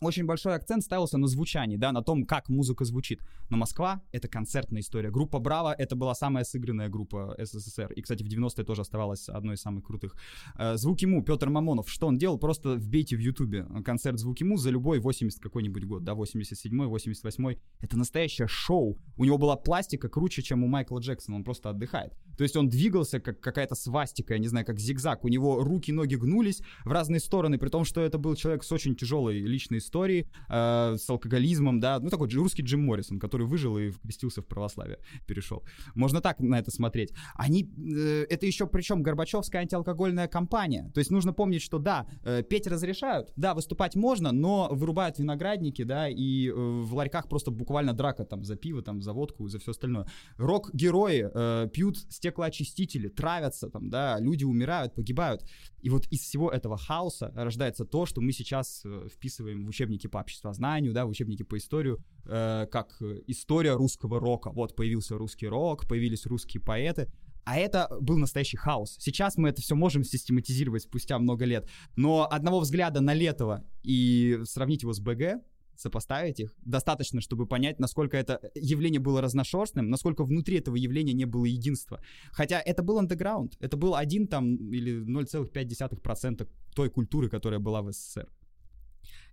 [0.00, 3.20] очень большой акцент ставился на звучании, да, на том, как музыка звучит.
[3.50, 5.10] Но Москва— это концертная история.
[5.10, 7.92] Группа «Браво»— это была самая сыгранная группа СССР.
[7.92, 10.16] И, кстати, в 90-е тоже оставалась одной из самых крутых.
[10.56, 11.90] Э, Звуки Му, Петр Мамонов.
[11.90, 12.38] Что он делал?
[12.38, 17.58] Просто вбейте в Ютубе концерт Звуки Му за любой 80 какой-нибудь год, да, 87-й, 88-й.
[17.80, 18.98] Это настоящее шоу.
[19.16, 21.36] У него была пластика круче, чем у Майкла Джексона.
[21.36, 22.12] Он просто отдыхает.
[22.36, 25.24] То есть он двигался как какая-то свастика, я не знаю, как зигзаг.
[25.24, 28.70] У него руки, ноги гнулись в разные стороны, при том, что это был человек с
[28.70, 33.78] очень тяжелой личной историей, э, с алкоголизмом, да, ну такой русский Джим Моррисон, который выжил
[33.78, 35.64] и крестился в православие, перешел.
[35.94, 37.12] Можно так на это смотреть.
[37.34, 40.90] Они, э, это еще причем Горбачевская антиалкогольная кампания.
[40.94, 45.84] То есть нужно помнить, что да, э, петь разрешают, да, выступать можно, но вырубают виноградники,
[45.84, 49.58] да, и э, в ларьках просто буквально драка там за пиво, там за водку, за
[49.58, 50.06] все остальное.
[50.36, 55.42] Рок-герои э, пьют стеклоочистители, травятся там, да, люди умирают, погибают.
[55.80, 60.06] И вот из всего этого хаоса рождается то, что мы сейчас э, вписываем в учебники
[60.06, 64.50] по обществознанию, да, в учебники по историю, э, как история русского рока.
[64.50, 67.08] Вот появился русский рок, появились русские поэты,
[67.44, 68.96] а это был настоящий хаос.
[68.98, 71.68] Сейчас мы это все можем систематизировать спустя много лет.
[71.96, 75.40] Но одного взгляда на Летова и сравнить его с БГ,
[75.74, 81.24] сопоставить их, достаточно, чтобы понять, насколько это явление было разношерстным, насколько внутри этого явления не
[81.24, 82.02] было единства.
[82.32, 87.92] Хотя это был андеграунд, это был один там или 0,5% той культуры, которая была в
[87.92, 88.28] СССР.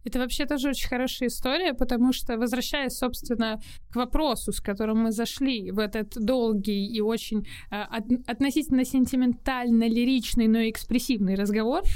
[0.06, 3.60] Это вообще тоже очень хорошая история, потому что, возвращаясь, собственно,
[3.90, 10.48] к вопросу, с которым мы зашли в этот долгий и очень э, от, относительно сентиментально-лиричный,
[10.48, 11.82] но и экспрессивный разговор.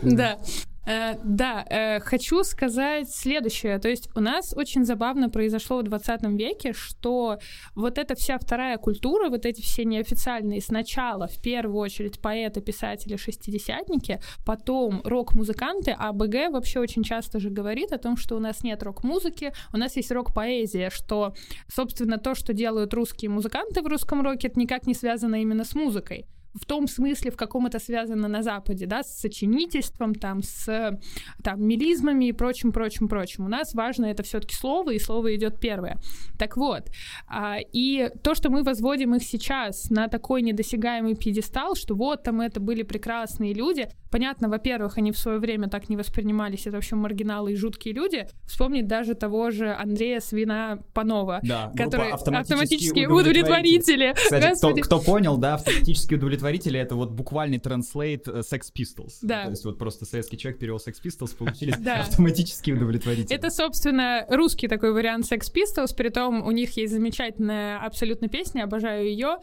[0.02, 0.38] Да.
[0.90, 3.78] Э, да, э, хочу сказать следующее.
[3.78, 7.38] То есть у нас очень забавно произошло в 20 веке, что
[7.76, 13.16] вот эта вся вторая культура, вот эти все неофициальные сначала, в первую очередь, поэты, писатели,
[13.16, 18.64] шестидесятники, потом рок-музыканты, а БГ вообще очень часто же говорит о том, что у нас
[18.64, 21.34] нет рок-музыки, у нас есть рок-поэзия, что,
[21.68, 25.74] собственно, то, что делают русские музыканты в русском роке, это никак не связано именно с
[25.76, 26.26] музыкой.
[26.54, 30.98] В том смысле, в каком это связано на Западе, да, с сочинительством, там, с
[31.42, 33.44] там, мелизмами и прочим, прочим, прочим.
[33.44, 35.98] У нас важно это все-таки слово, и слово идет первое.
[36.38, 36.90] Так вот,
[37.26, 42.40] а, и то, что мы возводим их сейчас на такой недосягаемый пьедестал, что вот там
[42.40, 46.96] это были прекрасные люди, понятно, во-первых, они в свое время так не воспринимались, это вообще
[46.96, 48.26] маргиналы и жуткие люди.
[48.46, 54.14] Вспомнить даже того же Андрея Свина Панова, да, который автоматические удовлетворители.
[54.14, 59.18] Кстати, кто, кто понял, да, автоматические удовлетворители это вот буквальный транслейт э, Sex Pistols.
[59.22, 59.44] Да.
[59.44, 63.36] То есть вот просто советский человек перевел Sex Pistols, получились автоматические удовлетворители.
[63.36, 68.64] Это, собственно, русский такой вариант Sex Pistols, при том у них есть замечательная абсолютно песня,
[68.64, 69.36] обожаю ее.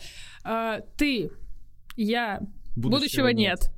[0.43, 1.31] А, Ты,
[1.95, 2.41] я,
[2.75, 3.59] будущего, будущего нет.
[3.61, 3.76] нет.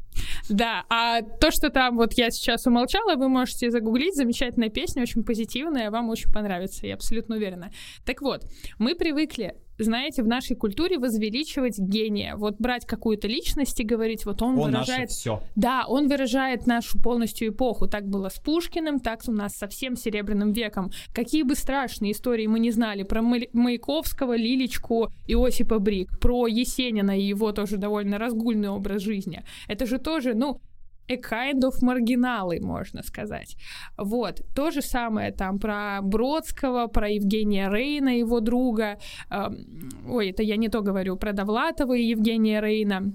[0.49, 4.15] Да, а то, что там вот я сейчас умолчала, вы можете загуглить.
[4.15, 7.71] Замечательная песня, очень позитивная, вам очень понравится, я абсолютно уверена.
[8.05, 8.43] Так вот,
[8.77, 12.35] мы привыкли знаете, в нашей культуре возвеличивать гения.
[12.35, 15.09] Вот брать какую-то личность и говорить, вот он, он выражает...
[15.09, 15.41] все.
[15.55, 17.87] Да, он выражает нашу полностью эпоху.
[17.87, 20.91] Так было с Пушкиным, так у нас со всем Серебряным веком.
[21.13, 27.23] Какие бы страшные истории мы не знали про Маяковского, Лилечку, Иосипа Брик, про Есенина и
[27.23, 29.43] его тоже довольно разгульный образ жизни.
[29.67, 30.61] Это же тоже, ну,
[31.09, 33.55] a kind of маргиналы, можно сказать.
[33.97, 34.41] Вот.
[34.55, 38.97] То же самое там про Бродского, про Евгения Рейна, его друга.
[40.07, 43.13] Ой, это я не то говорю, про Довлатова и Евгения Рейна.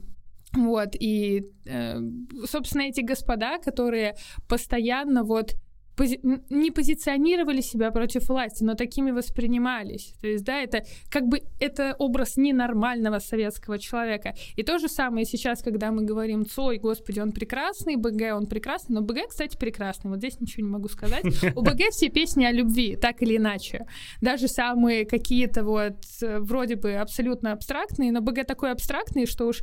[0.56, 1.98] Вот, и, э,
[2.46, 4.14] собственно, эти господа, которые
[4.48, 5.56] постоянно вот
[5.96, 6.20] пози-
[6.50, 10.14] не позиционировали себя против власти, но такими воспринимались.
[10.20, 14.34] То есть, да, это как бы это образ ненормального советского человека.
[14.56, 18.94] И то же самое сейчас, когда мы говорим Цой, господи, он прекрасный, БГ, он прекрасный,
[18.94, 20.10] но БГ, кстати, прекрасный.
[20.10, 21.24] Вот здесь ничего не могу сказать.
[21.54, 23.86] У БГ все песни о любви, так или иначе.
[24.20, 29.60] Даже самые какие-то вот вроде бы абсолютно абстрактные, но БГ такой абстрактный, что уж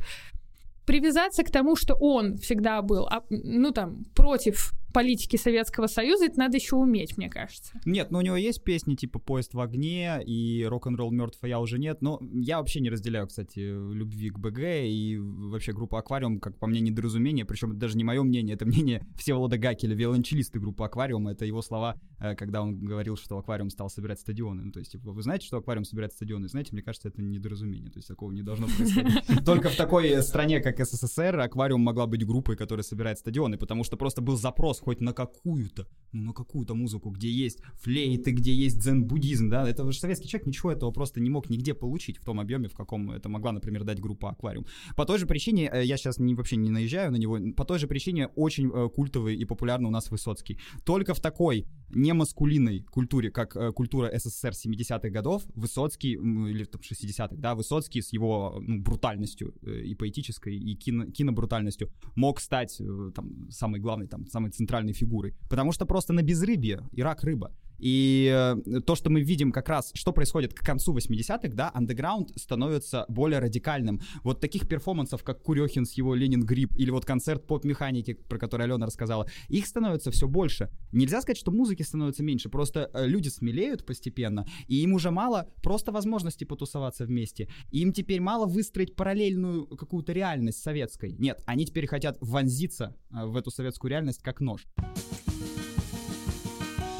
[0.86, 6.56] привязаться к тому, что он всегда был, ну там, против политики Советского Союза, это надо
[6.56, 7.80] еще уметь, мне кажется.
[7.84, 11.60] Нет, но у него есть песни типа «Поезд в огне» и «Рок-н-ролл мертв, а я
[11.60, 12.02] уже нет».
[12.02, 16.66] Но я вообще не разделяю, кстати, любви к БГ и вообще группу «Аквариум», как по
[16.66, 21.28] мне, недоразумение, причем это даже не мое мнение, это мнение Всеволода Гакеля, виолончелиста группы «Аквариум».
[21.28, 24.62] Это его слова, э, когда он говорил, что «Аквариум» стал собирать стадионы.
[24.62, 26.48] Ну, то есть, типа, вы знаете, что «Аквариум» собирает стадионы?
[26.48, 29.22] Знаете, мне кажется, это недоразумение, то есть такого не должно происходить.
[29.44, 33.96] Только в такой стране, как СССР, «Аквариум» могла быть группой, которая собирает стадионы, потому что
[33.96, 38.52] просто был запрос хоть на какую какую-то, ну, на какую-то музыку, где есть флейты, где
[38.52, 42.24] есть дзен-буддизм, да, это же советский человек ничего этого просто не мог нигде получить в
[42.24, 44.66] том объеме, в каком это могла, например, дать группа «Аквариум».
[44.96, 47.78] По той же причине, э, я сейчас не, вообще не наезжаю на него, по той
[47.78, 50.58] же причине очень э, культовый и популярный у нас Высоцкий.
[50.84, 57.36] Только в такой немаскулинной культуре, как э, культура СССР 70-х годов, Высоцкий, или там 60-х,
[57.36, 62.80] да, Высоцкий с его ну, брутальностью и поэтической, и кино, кинобрутальностью мог стать
[63.14, 65.34] там самой главной, там, самой центральной фигурой.
[65.48, 67.52] Потому что просто на безрыбье и рак рыба.
[67.82, 72.30] И э, то, что мы видим как раз, что происходит к концу 80-х, да, андеграунд
[72.36, 74.00] становится более радикальным.
[74.22, 78.66] Вот таких перформансов, как Курехин с его Ленин Грипп, или вот концерт поп-механики, про который
[78.66, 80.70] Алена рассказала, их становится все больше.
[80.92, 85.48] Нельзя сказать, что музыки становится меньше, просто э, люди смелеют постепенно, и им уже мало
[85.60, 87.48] просто возможности потусоваться вместе.
[87.72, 91.16] Им теперь мало выстроить параллельную какую-то реальность советской.
[91.18, 94.68] Нет, они теперь хотят вонзиться э, в эту советскую реальность как нож.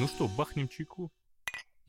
[0.02, 1.12] Ну что, бахнем чайку?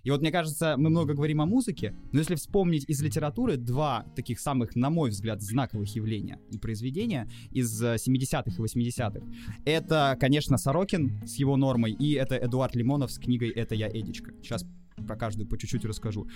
[0.03, 4.05] И вот мне кажется, мы много говорим о музыке, но если вспомнить из литературы два
[4.15, 9.25] таких самых, на мой взгляд, знаковых явления и произведения из 70-х э, и 80-х,
[9.65, 14.31] это, конечно, Сорокин с его нормой, и это Эдуард Лимонов с книгой «Это я, Эдичка».
[14.43, 14.63] Сейчас
[15.07, 16.27] про каждую по чуть-чуть расскажу.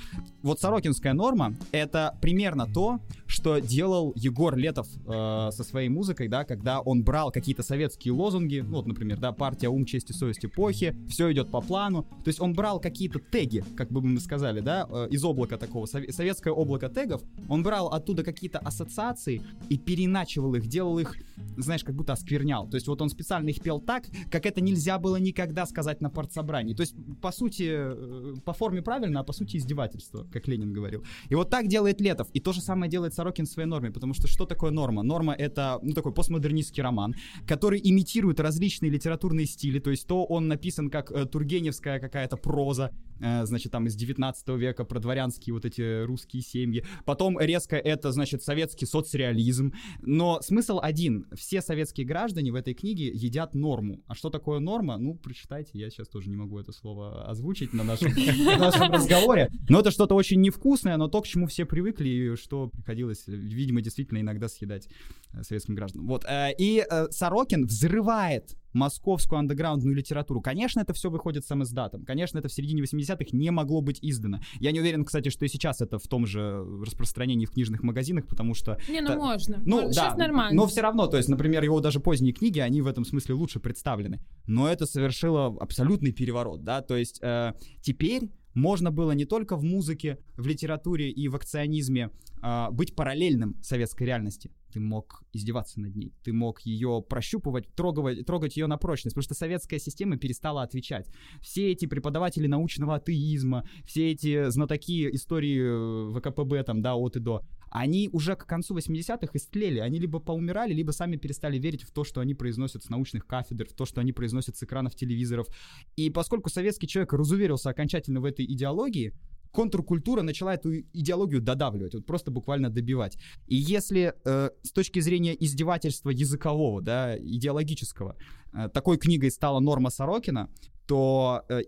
[0.41, 6.43] Вот Сорокинская норма— это примерно то, что делал Егор Летов э, со своей музыкой, да,
[6.43, 10.45] когда он брал какие-то советские лозунги, ну, вот, например, да, партия «Ум, честь и совесть
[10.45, 14.59] эпохи», все идет по плану, то есть он брал какие-то теги, как бы мы сказали,
[14.59, 20.55] да, э, из облака такого, советское облако тегов, он брал оттуда какие-то ассоциации и переначивал
[20.55, 21.15] их, делал их,
[21.57, 22.69] знаешь, как будто осквернял.
[22.69, 26.09] То есть вот он специально их пел так, как это нельзя было никогда сказать на
[26.09, 26.73] партсобрании.
[26.73, 31.03] То есть, по сути, э, по форме правильно, а по сути издевательство, как Ленин говорил.
[31.29, 32.27] И вот так делает Летов.
[32.33, 35.03] И то же самое делает Сорокин в своей норме, потому что что такое норма?
[35.03, 37.15] Норма— это, ну, такой постмодернистский роман,
[37.45, 42.91] который имитирует различные литературные стили, то есть то он написан как э, тургеневская какая-то проза,
[43.19, 46.83] значит, там из 19 века про дворянские вот эти русские семьи.
[47.05, 49.73] Потом резко это, значит, советский соцреализм.
[50.01, 51.25] Но смысл один.
[51.35, 54.03] Все советские граждане в этой книге едят норму.
[54.07, 54.97] А что такое норма?
[54.97, 59.49] Ну, прочитайте, я сейчас тоже не могу это слово озвучить на нашем разговоре.
[59.69, 63.81] Но это что-то очень невкусное, но то, к чему все привыкли, и что приходилось, видимо,
[63.81, 64.87] действительно иногда съедать
[65.33, 66.07] э, советским гражданам.
[66.07, 66.25] Вот.
[66.25, 70.41] Э, и э, Сорокин взрывает московскую андеграундную литературу.
[70.41, 72.05] Конечно, это все выходит сам издатом.
[72.05, 74.39] Конечно, это в середине 80-х не могло быть издано.
[74.59, 78.27] Я не уверен, кстати, что и сейчас это в том же распространении в книжных магазинах,
[78.27, 78.79] потому что...
[78.89, 79.19] Не, ну это...
[79.19, 79.61] можно.
[79.65, 80.55] Ну, да, сейчас нормально.
[80.55, 83.59] Но все равно, то есть, например, его даже поздние книги, они в этом смысле лучше
[83.59, 84.19] представлены.
[84.45, 89.63] Но это совершило абсолютный переворот, да, то есть э, теперь можно было не только в
[89.63, 92.09] музыке, в литературе и в акционизме
[92.41, 94.51] э, быть параллельным советской реальности.
[94.77, 99.23] Ты мог издеваться над ней, ты мог ее прощупывать, трогать, трогать ее на прочность, потому
[99.23, 101.09] что советская система перестала отвечать.
[101.41, 107.19] Все эти преподаватели научного атеизма, все эти знатоки истории э, ВКПБ там, да, от и
[107.19, 109.79] до, они уже к концу 80-х истлели.
[109.79, 113.65] Они либо поумирали, либо сами перестали верить в то, что они произносят с научных кафедр,
[113.67, 115.47] в то, что они произносят с экранов телевизоров.
[115.95, 119.13] И поскольку советский человек разуверился окончательно в этой идеологии,
[119.57, 123.17] контркультура начала эту идеологию додавливать, вот просто буквально добивать.
[123.47, 128.15] И если э, с точки зрения издевательства языкового, да, идеологического,
[128.53, 130.47] э, такой книгой стала Норма Сорокина,
[130.87, 131.61] то э,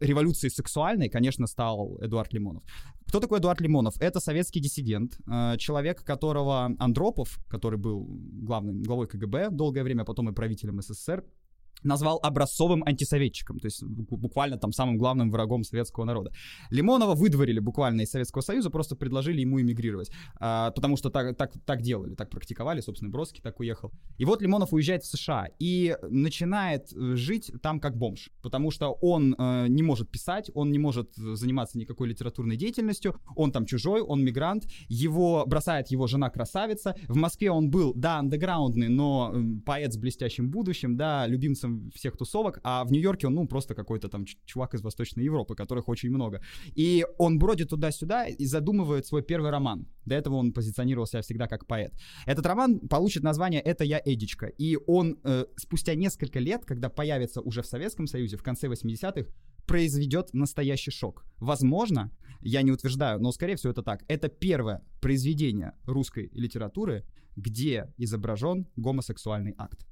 [0.00, 2.62] революцией сексуальной, конечно, стал Эдуард Лимонов.
[3.06, 3.94] Кто такой Эдуард Лимонов?
[4.00, 8.06] Это советский диссидент, э, человек, которого Андропов, который был
[8.46, 11.22] главным главой КГБ долгое время, потом и правителем СССР,
[11.82, 16.32] назвал образцовым антисоветчиком, то есть буквально там самым главным врагом советского народа.
[16.70, 20.10] Лимонова выдворили буквально из Советского Союза, просто предложили ему эмигрировать,
[20.40, 23.92] а, потому что так, так, так делали, так практиковали, собственно, Бродский так уехал.
[24.16, 28.92] И вот Лимонов уезжает в США и начинает э, жить там как бомж, потому что
[29.00, 34.00] он э, не может писать, он не может заниматься никакой литературной деятельностью, он там чужой,
[34.00, 39.96] он мигрант, его бросает его жена-красавица, в Москве он был, да, андеграундный, но поэт с
[39.96, 44.24] блестящим будущим, да, любимцем владельцем всех тусовок, а в Нью-Йорке он, ну, просто какой-то там
[44.46, 46.40] чувак из Восточной Европы, которых очень много.
[46.76, 49.86] И он бродит туда-сюда и задумывает свой первый роман.
[50.06, 51.92] До этого он позиционировал себя всегда как поэт.
[52.26, 54.46] Этот роман получит название «Это я, Эдичка».
[54.46, 59.30] И он э, спустя несколько лет, когда появится уже в Советском Союзе, в конце 80-х,
[59.66, 61.24] произведет настоящий шок.
[61.40, 62.10] Возможно,
[62.40, 64.04] я не утверждаю, но скорее всего это так.
[64.08, 67.04] Это первое произведение русской литературы,
[67.36, 69.88] где изображен гомосексуальный акт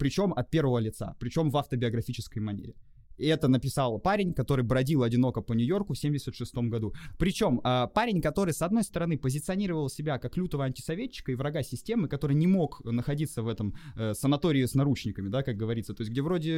[0.00, 2.74] причем от первого лица, причем в автобиографической манере.
[3.20, 6.94] И это написал парень, который бродил одиноко по Нью-Йорку в 76 году.
[7.18, 12.08] Причем э, парень, который, с одной стороны, позиционировал себя как лютого антисоветчика и врага системы,
[12.08, 16.10] который не мог находиться в этом э, санатории с наручниками, да, как говорится, то есть
[16.10, 16.52] где вроде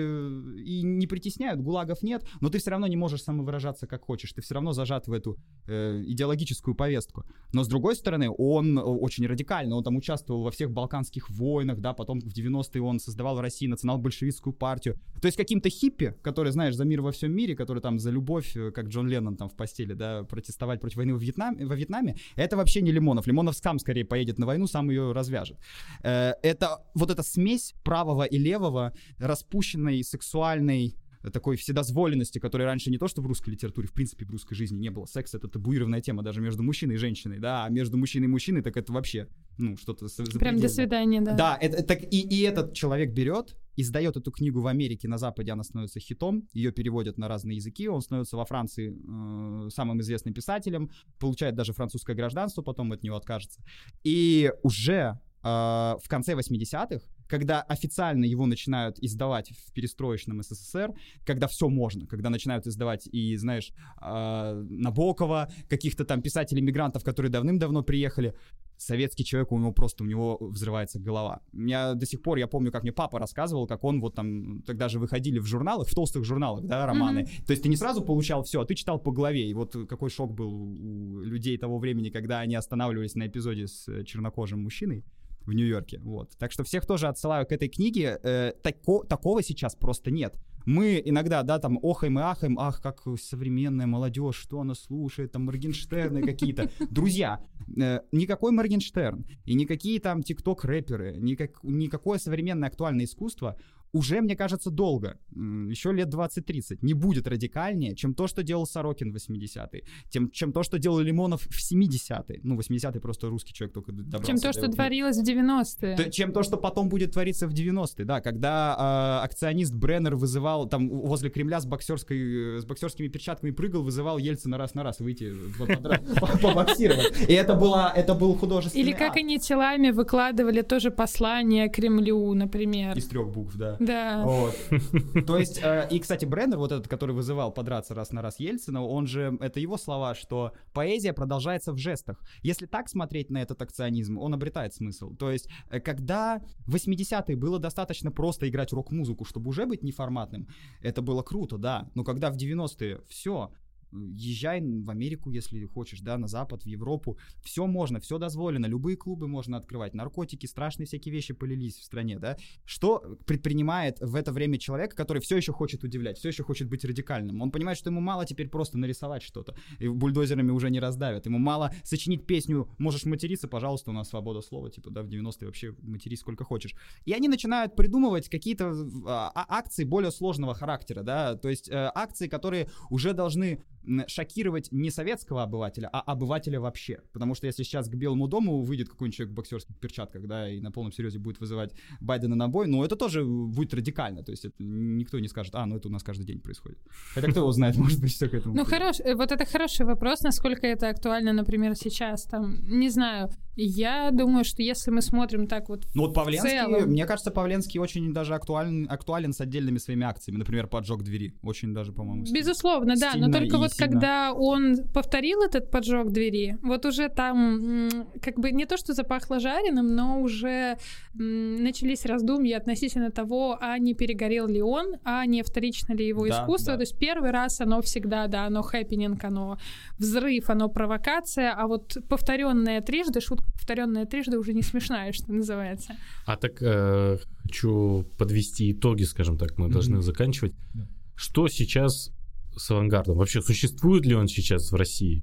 [0.57, 4.41] и не притесняют, гулагов нет, но ты все равно не можешь самовыражаться как хочешь, ты
[4.41, 5.37] все равно зажат в эту
[5.67, 7.25] э, идеологическую повестку.
[7.53, 11.93] Но с другой стороны, он очень радикально, он там участвовал во всех балканских войнах, да,
[11.93, 15.01] потом в 90-е он создавал в России национал-большевистскую партию.
[15.21, 18.57] То есть каким-то хиппи, который знаешь, за мир во всем мире, который там за любовь,
[18.57, 22.17] э, как Джон Леннон там в постели, да, протестовать против войны во Вьетнаме, во Вьетнаме,
[22.37, 23.27] это вообще не Лимонов.
[23.27, 25.59] Лимонов сам скорее поедет на войну, сам ее развяжет.
[26.03, 30.97] Э, это вот эта смесь правого и левого, распущенной, сексуальной,
[31.31, 34.79] такой вседозволенности, которой раньше не то, что в русской литературе, в принципе, в русской жизни
[34.79, 35.07] не было.
[35.07, 38.63] Секс— это табуированная тема даже между мужчиной и женщиной, да, а между мужчиной и мужчиной
[38.63, 40.07] так это вообще, ну, что-то
[40.39, 41.35] Прям до свидания, да.
[41.35, 45.53] Да, это, так, и, и этот человек берет, издает эту книгу в Америке, на Западе
[45.53, 50.35] она становится хитом, ее переводят на разные языки, он становится во Франции э, самым известным
[50.35, 53.63] писателем, получает даже французское гражданство, потом от него откажется.
[54.03, 57.01] И уже э, в конце 80-х
[57.33, 60.93] когда официально его начинают издавать в перестроечном СССР,
[61.25, 63.73] когда все можно, когда начинают издавать и, знаешь,
[64.03, 68.35] э, Набокова, каких-то там писателей-мигрантов, которые давным-давно приехали,
[68.77, 71.41] советский человек, у него просто, у него взрывается голова.
[71.55, 74.91] Я до сих пор, я помню, как мне папа рассказывал, как он вот там, тогда
[74.91, 77.21] же выходили в журналах, в толстых журналах, да, романы.
[77.21, 77.47] Mm-hmm.
[77.47, 79.49] То есть ты не сразу получал все, а ты читал по главе.
[79.49, 84.05] И вот какой шок был у людей того времени, когда они останавливались на эпизоде с
[84.05, 85.03] чернокожим мужчиной
[85.47, 85.99] в Нью-Йорке.
[86.01, 86.31] Вот.
[86.39, 88.19] Так что всех тоже отсылаю к этой книге.
[88.23, 90.37] Э, тако, такого сейчас просто нет.
[90.65, 95.45] Мы иногда, да, там охаем и ахаем, ах, как современная молодежь, что она слушает, там
[95.47, 96.71] Моргенштерны какие-то.
[96.91, 97.45] Друзья,
[97.77, 103.57] э, никакой Моргенштерн и никакие там тикток-рэперы, никак, никакое современное актуальное искусство
[103.93, 109.13] уже, мне кажется, долго, еще лет 20-30, не будет радикальнее, чем то, что делал Сорокин
[109.13, 112.41] в 80-е, тем, чем то, что делал Лимонов в 70-е.
[112.43, 114.27] Ну, 80-е просто русский человек только добрался.
[114.27, 116.11] Чем то, что вот, творилось в 90-е.
[116.11, 120.89] Чем то, что потом будет твориться в 90-е, да, когда э, акционист Бреннер вызывал, там,
[120.89, 125.33] возле Кремля с, боксерской, с боксерскими перчатками прыгал, вызывал Ельцина раз на раз выйти
[126.43, 127.29] побоксировать.
[127.29, 132.97] И это, была, это был художественный Или как они телами выкладывали тоже послание Кремлю, например.
[132.97, 133.77] Из трех букв, да.
[133.87, 134.25] Да.
[134.25, 134.55] Вот.
[135.27, 138.83] То есть, э, и, кстати, Бреннер, вот этот, который вызывал подраться раз на раз Ельцина,
[138.83, 142.21] он же, это его слова, что поэзия продолжается в жестах.
[142.43, 145.15] Если так смотреть на этот акционизм, он обретает смысл.
[145.15, 150.49] То есть, э, когда в 80-е было достаточно просто играть рок-музыку, чтобы уже быть неформатным,
[150.81, 151.91] это было круто, да.
[151.95, 153.51] Но когда в 90-е все,
[153.93, 157.19] езжай в Америку, если хочешь, да, на Запад, в Европу.
[157.43, 162.19] Все можно, все дозволено, любые клубы можно открывать, наркотики, страшные всякие вещи полились в стране,
[162.19, 162.37] да.
[162.65, 166.85] Что предпринимает в это время человек, который все еще хочет удивлять, все еще хочет быть
[166.85, 167.41] радикальным?
[167.41, 171.27] Он понимает, что ему мало теперь просто нарисовать что-то, и бульдозерами уже не раздавят.
[171.27, 175.47] Ему мало сочинить песню «Можешь материться, пожалуйста, у нас свобода слова», типа, да, в 90-е
[175.47, 176.75] вообще матерись сколько хочешь.
[177.05, 178.73] И они начинают придумывать какие-то
[179.07, 183.63] а, а акции более сложного характера, да, то есть э, акции, которые уже должны
[184.07, 187.01] шокировать не советского обывателя, а обывателя вообще.
[187.13, 190.61] Потому что если сейчас к Белому дому выйдет какой-нибудь человек в боксерских перчатках, да, и
[190.61, 194.23] на полном серьезе будет вызывать Байдена на бой, ну это тоже будет радикально.
[194.23, 196.79] То есть это никто не скажет, а, ну это у нас каждый день происходит.
[197.15, 198.55] Хотя кто его знает, может быть, все к этому.
[198.55, 202.25] Ну хорош, э, вот это хороший вопрос, насколько это актуально, например, сейчас.
[202.25, 206.91] Там, не знаю, я думаю, что если мы смотрим так вот Ну вот Павленский, целом...
[206.91, 210.39] мне кажется, Павленский очень даже актуален, актуален с отдельными своими акциями.
[210.39, 211.35] Например, поджог двери.
[211.43, 213.13] Очень даже, по-моему, Безусловно, да.
[213.17, 213.93] Но только вот сильно.
[213.93, 219.41] когда он повторил этот поджог двери, вот уже там как бы не то, что запахло
[219.41, 220.79] жареным, но уже
[221.15, 226.43] начались раздумья относительно того, а не перегорел ли он, а не вторично ли его да,
[226.43, 226.73] искусство.
[226.73, 226.79] Да.
[226.79, 229.59] То есть первый раз оно всегда, да, оно хэппенинг, оно
[229.99, 235.97] взрыв, оно провокация, а вот повторенное трижды, шутка повторенная трижды уже не смешная, что называется.
[236.27, 239.73] А так э, хочу подвести итоги, скажем так, мы mm-hmm.
[239.73, 240.53] должны заканчивать.
[240.75, 240.87] Yeah.
[241.15, 242.11] Что сейчас
[242.57, 243.17] с авангардом?
[243.17, 245.23] Вообще существует ли он сейчас в России?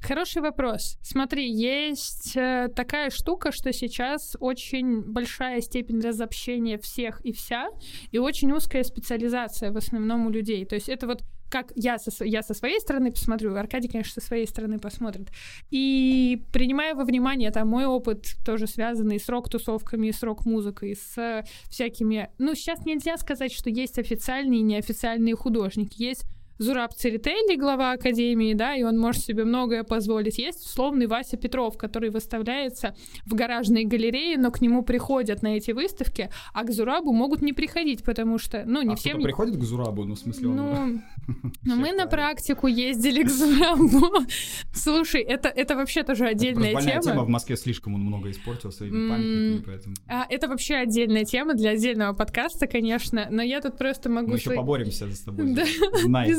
[0.00, 0.98] Хороший вопрос.
[1.00, 7.68] Смотри, есть э, такая штука, что сейчас очень большая степень разобщения всех и вся,
[8.10, 10.66] и очень узкая специализация в основном у людей.
[10.66, 14.26] То есть это вот как я со, я со своей стороны посмотрю, Аркадий, конечно, со
[14.26, 15.28] своей стороны посмотрит.
[15.70, 22.28] И принимая во внимание там мой опыт, тоже связанный с рок-тусовками, с рок-музыкой, с всякими...
[22.38, 26.02] Ну, сейчас нельзя сказать, что есть официальные и неофициальные художники.
[26.02, 26.24] Есть
[26.58, 30.38] Зураб Церетели, глава Академии, да, и он может себе многое позволить.
[30.38, 32.94] Есть условный Вася Петров, который выставляется
[33.26, 37.52] в гаражной галерее, но к нему приходят на эти выставки, а к Зурабу могут не
[37.52, 39.20] приходить, потому что, ну, не а всем...
[39.20, 40.56] приходит к Зурабу, ну, в смысле, он...
[40.56, 41.00] Ну,
[41.64, 44.24] ну мы на практику ездили к Зурабу.
[44.72, 47.02] Слушай, это, это вообще тоже отдельная тема.
[47.02, 47.24] тема.
[47.24, 49.94] В Москве слишком он много испортил своими памятниками, поэтому...
[50.06, 54.30] А, это вообще отдельная тема для отдельного подкаста, конечно, но я тут просто могу...
[54.30, 55.54] Мы еще поборемся с тобой.
[55.54, 55.64] Да,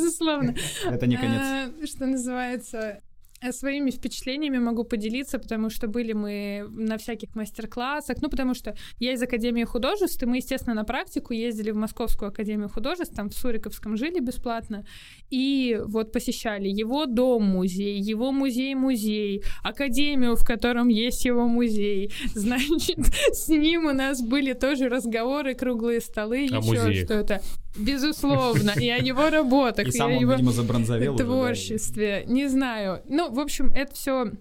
[0.05, 0.55] безусловно.
[0.85, 1.41] Это не конец.
[1.41, 3.01] А, что называется,
[3.41, 8.75] Э, своими впечатлениями могу поделиться, потому что были мы на всяких мастер-классах, ну, потому что
[8.99, 13.29] я из Академии художеств, и мы, естественно, на практику ездили в Московскую Академию художеств, там
[13.29, 14.85] в Суриковском жили бесплатно,
[15.29, 22.13] и вот посещали его дом-музей, его музей-музей, Академию, в котором есть его музей.
[22.33, 22.99] Значит,
[23.33, 27.41] с ним у нас были тоже разговоры, круглые столы, а еще что-то.
[27.75, 32.23] Безусловно, и о его работах, и, и о его творчестве.
[32.27, 33.01] Не знаю.
[33.07, 34.31] Ну, в общем, это все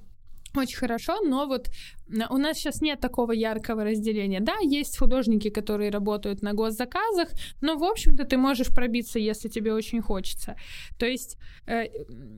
[0.56, 1.68] очень хорошо, но вот
[2.30, 4.40] у нас сейчас нет такого яркого разделения.
[4.40, 7.28] Да, есть художники, которые работают на госзаказах,
[7.60, 10.56] но, в общем-то, ты можешь пробиться, если тебе очень хочется.
[10.98, 11.86] То есть, э,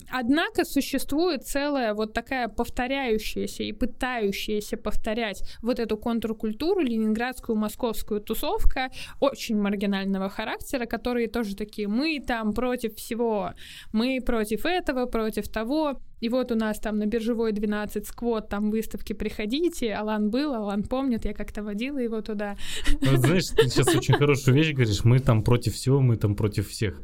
[0.09, 8.91] однако, существует целая вот такая повторяющаяся и пытающаяся повторять вот эту контркультуру, ленинградскую, московскую тусовка,
[9.21, 13.53] очень маргинального характера, которые тоже такие, мы там против всего,
[13.93, 18.71] мы против этого, против того, и вот у нас там на биржевой 12 сквот, там
[18.71, 22.57] выставки приходите, Алан был, Алан помнит, я как-то водила его туда.
[23.01, 26.69] Ну, знаешь, ты сейчас очень хорошую вещь говоришь, мы там против всего, мы там против
[26.69, 27.01] всех.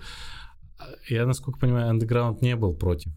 [1.08, 3.12] Я, насколько понимаю, андеграунд не был против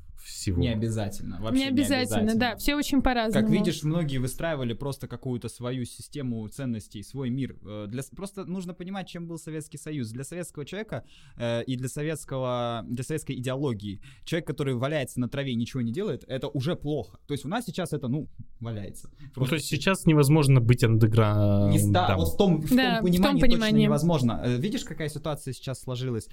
[0.46, 0.62] всего.
[0.62, 1.38] Не обязательно.
[1.42, 2.40] Вообще не обязательно, не обязательно.
[2.40, 2.56] да.
[2.58, 3.48] Все очень по-разному.
[3.48, 7.58] Как видишь, многие выстраивали просто какую-то свою систему ценностей, свой мир.
[7.64, 10.10] Э, для, просто нужно понимать, чем был Советский Союз.
[10.12, 11.04] Для советского человека
[11.38, 15.92] э, и для советского, для советской идеологии человек, который валяется на траве и ничего не
[15.92, 17.18] делает, это уже плохо.
[17.28, 18.28] То есть у нас сейчас это, ну,
[18.60, 19.10] валяется.
[19.10, 19.40] Просто...
[19.40, 21.72] Ну, то есть сейчас невозможно быть андеграундом.
[21.72, 22.16] Не ста...
[22.16, 24.42] Вот в том, в да, том понимании, в том понимании точно невозможно.
[24.46, 26.28] Э, видишь, какая ситуация сейчас сложилась?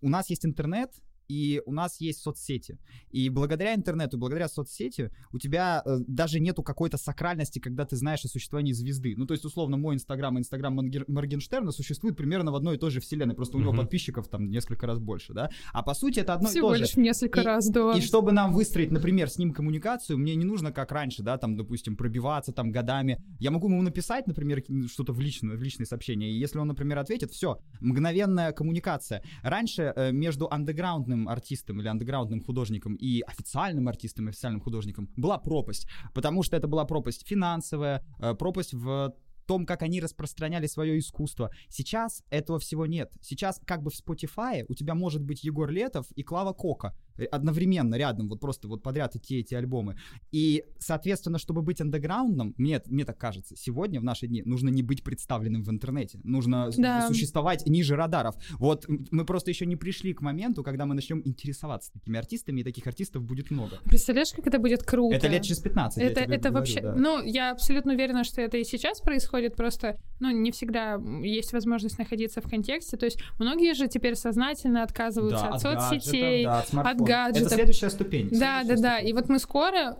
[0.00, 0.90] У нас есть интернет,
[1.28, 2.78] и у нас есть соцсети.
[3.10, 8.24] И благодаря интернету, благодаря соцсети у тебя э, даже нету какой-то сакральности, когда ты знаешь
[8.24, 9.14] о существовании звезды.
[9.16, 12.90] Ну, то есть, условно, мой инстаграм и инстаграм Моргенштерна существуют примерно в одной и той
[12.90, 13.78] же вселенной, просто у него uh-huh.
[13.78, 15.50] подписчиков там несколько раз больше, да?
[15.72, 17.92] А по сути это одно Всего и то лишь несколько и, раз, да.
[17.92, 21.56] И чтобы нам выстроить, например, с ним коммуникацию, мне не нужно, как раньше, да, там,
[21.56, 23.22] допустим, пробиваться там годами.
[23.38, 26.98] Я могу ему написать, например, что-то в личное, в личные сообщения, и если он, например,
[26.98, 29.22] ответит, все, мгновенная коммуникация.
[29.42, 35.38] Раньше э, между андеграундным артистом или андеграундным художником и официальным артистом и официальным художником была
[35.38, 39.14] пропасть, потому что это была пропасть финансовая, э, пропасть в
[39.48, 41.50] том, как они распространяли свое искусство.
[41.70, 43.10] Сейчас этого всего нет.
[43.22, 46.94] Сейчас как бы в Spotify у тебя может быть Егор Летов и Клава Кока.
[47.26, 49.96] Одновременно рядом, вот просто вот подряд идти эти альбомы.
[50.30, 54.82] И, соответственно, чтобы быть андеграундом, мне, мне так кажется, сегодня, в наши дни, нужно не
[54.82, 56.20] быть представленным в интернете.
[56.24, 57.08] Нужно да.
[57.08, 58.36] существовать ниже радаров.
[58.58, 62.64] Вот мы просто еще не пришли к моменту, когда мы начнем интересоваться такими артистами, и
[62.64, 63.78] таких артистов будет много.
[63.84, 65.16] Представляешь, как это будет круто?
[65.16, 66.02] Это лет через 15.
[66.02, 66.80] Это, это говорю, вообще...
[66.80, 66.94] Да.
[66.94, 71.98] Ну, я абсолютно уверена, что это и сейчас происходит, просто, ну, не всегда есть возможность
[71.98, 72.96] находиться в контексте.
[72.96, 77.00] То есть многие же теперь сознательно отказываются да, от, от соцсетей, гаджетов, да, от, от
[77.08, 77.46] гаджетов.
[77.46, 78.28] Это следующая ступень.
[78.30, 78.98] Да, следующая да, да.
[79.00, 79.96] И вот мы скоро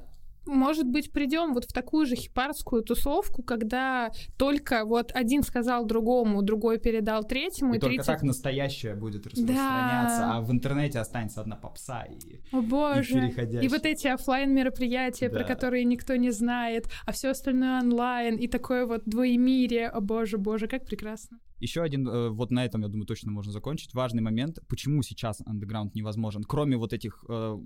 [0.48, 6.42] может быть, придем вот в такую же хипарскую тусовку, когда только вот один сказал другому,
[6.42, 7.74] другой передал третьему.
[7.74, 7.96] И, и 30...
[7.96, 10.36] только так настоящее будет распространяться, да.
[10.36, 13.28] а в интернете останется одна попса и О боже!
[13.28, 15.38] И, и вот эти офлайн мероприятия, да.
[15.38, 19.88] про которые никто не знает, а все остальное онлайн, и такое вот двоемирие.
[19.88, 21.38] О боже, боже, как прекрасно.
[21.60, 23.94] Еще один, э, вот на этом, я думаю, точно можно закончить.
[23.94, 26.44] Важный момент, почему сейчас андеграунд невозможен.
[26.44, 27.58] Кроме вот этих э,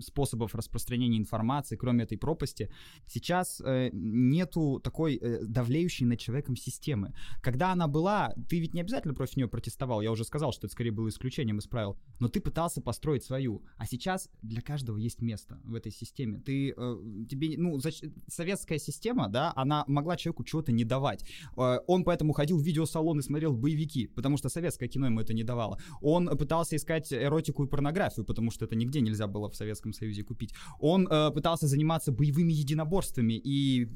[0.00, 2.70] способов распространения информации, кроме этой пропасти,
[3.06, 7.14] сейчас э, нету такой э, давлеющей над человеком системы.
[7.40, 10.02] Когда она была, ты ведь не обязательно против нее протестовал.
[10.02, 11.98] Я уже сказал, что это скорее было исключением из правил.
[12.20, 13.62] Но ты пытался построить свою.
[13.76, 16.40] А сейчас для каждого есть место в этой системе.
[16.40, 16.96] Ты, э,
[17.28, 18.02] тебе, ну, зач...
[18.28, 21.24] советская система, да, она могла человеку чего-то не давать.
[21.56, 25.42] Э, он поэтому ходил в видеосалоны, смотрел боевики, потому что советское кино ему это не
[25.42, 25.78] давало.
[26.02, 30.22] Он пытался искать эротику и порнографию, потому что это нигде нельзя было в Советском Союзе
[30.22, 30.52] купить.
[30.80, 33.88] Он э, пытался заниматься боевыми единоборствами и,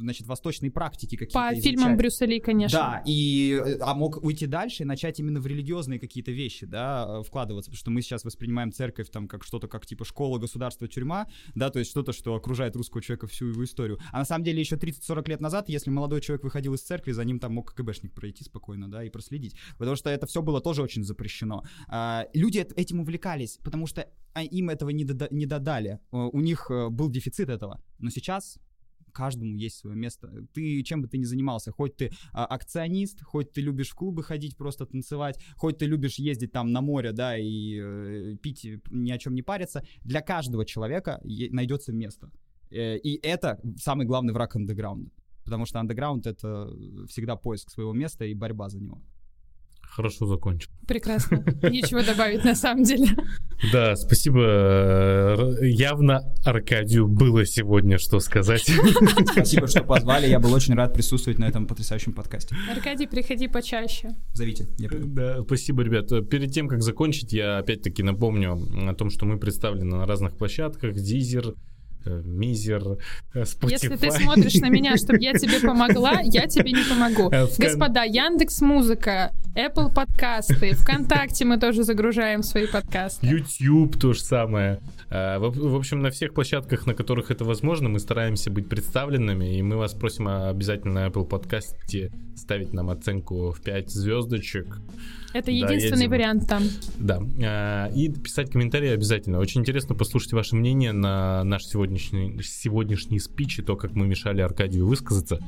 [0.00, 1.70] значит, восточные практики какие-то По изучать.
[1.70, 2.78] фильмам Брюса Ли, конечно.
[2.78, 7.06] Да, и, э, а мог уйти дальше и начать именно в религиозные какие-то вещи, да,
[7.08, 10.88] э, вкладываться, потому что мы сейчас воспринимаем церковь там как что-то, как типа школа, государство,
[10.88, 14.00] тюрьма, да, то есть что-то, что окружает русского человека всю его историю.
[14.10, 17.24] А на самом деле еще 30-40 лет назад, если молодой человек выходил из церкви, за
[17.24, 19.56] ним там мог КГБшник пройти спокойно спокойно, да, и проследить.
[19.78, 21.62] Потому что это все было тоже очень запрещено.
[21.88, 25.98] А, люди этим увлекались, потому что а, им этого не, дода- не додали.
[26.10, 27.80] У них э, был дефицит этого.
[27.98, 28.58] Но сейчас
[29.12, 30.28] каждому есть свое место.
[30.54, 34.22] Ты чем бы ты ни занимался, хоть ты а, акционист, хоть ты любишь в клубы
[34.22, 39.12] ходить, просто танцевать, хоть ты любишь ездить там на море, да, и э, пить, ни
[39.12, 41.20] о чем не париться, для каждого человека
[41.50, 42.30] найдется место.
[42.70, 45.10] Э, и это самый главный враг андеграунда.
[45.44, 46.70] Потому что андеграунд— это
[47.08, 49.00] всегда поиск своего места и борьба за него.
[49.94, 50.70] Хорошо закончил.
[50.88, 51.44] Прекрасно.
[51.70, 53.08] Нечего добавить на самом деле.
[53.72, 55.54] Да, спасибо.
[55.60, 58.62] Явно Аркадию было сегодня что сказать.
[59.32, 60.28] Спасибо, что позвали.
[60.28, 62.56] Я был очень рад присутствовать на этом потрясающем подкасте.
[62.70, 64.08] Аркадий, приходи почаще.
[64.32, 64.66] Зовите.
[64.78, 66.08] Я да, спасибо, ребят.
[66.30, 70.94] Перед тем, как закончить, я опять-таки напомню о том, что мы представлены на разных площадках.
[70.94, 71.71] Дизер, Э,
[72.06, 72.98] мизер,
[73.34, 73.70] э, Spotify.
[73.70, 77.30] Если ты смотришь на меня, чтобы я тебе помогла, я тебе не помогу.
[77.32, 83.26] Э, Господа, Яндекс Музыка, Apple подкасты, ВКонтакте мы тоже загружаем свои подкасты.
[83.26, 84.80] YouTube то же самое.
[85.10, 89.76] В общем, на всех площадках, на которых это возможно, мы стараемся быть представленными, и мы
[89.76, 94.78] вас просим обязательно на Apple подкасте ставить нам оценку в 5 звездочек.
[95.32, 96.62] Это единственный да, вариант там.
[96.98, 97.88] Да.
[97.94, 99.38] И писать комментарии обязательно.
[99.38, 101.64] Очень интересно послушать ваше мнение на наш
[101.98, 105.38] сегодняшний, сегодняшний спич и то, как мы мешали Аркадию высказаться.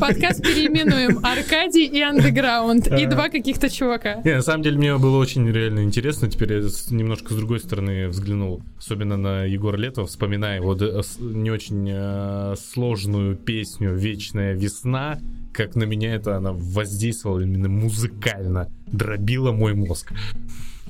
[0.00, 2.86] Подкаст переименуем Аркадий и Андеграунд.
[2.88, 4.20] И два каких-то чувака.
[4.24, 6.28] Не, на самом деле мне было очень реально интересно.
[6.30, 6.60] Теперь я
[6.90, 8.62] немножко с другой стороны взглянул.
[8.78, 15.18] Особенно на Егора Летова, вспоминая э, не очень э, сложную песню «Вечная весна»,
[15.52, 20.12] как на меня это она воздействовала именно музыкально, дробила мой мозг.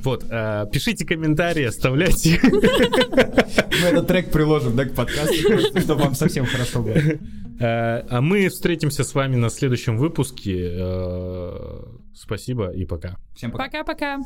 [0.05, 2.39] Вот, э, пишите комментарии, оставляйте.
[2.43, 6.95] Мы этот трек приложим, да, к подкасту, чтобы вам совсем хорошо было.
[7.61, 10.73] Э, а мы встретимся с вами на следующем выпуске.
[10.73, 11.85] Э,
[12.15, 13.17] спасибо и пока.
[13.35, 13.65] Всем пока.
[13.65, 14.19] Пока-пока.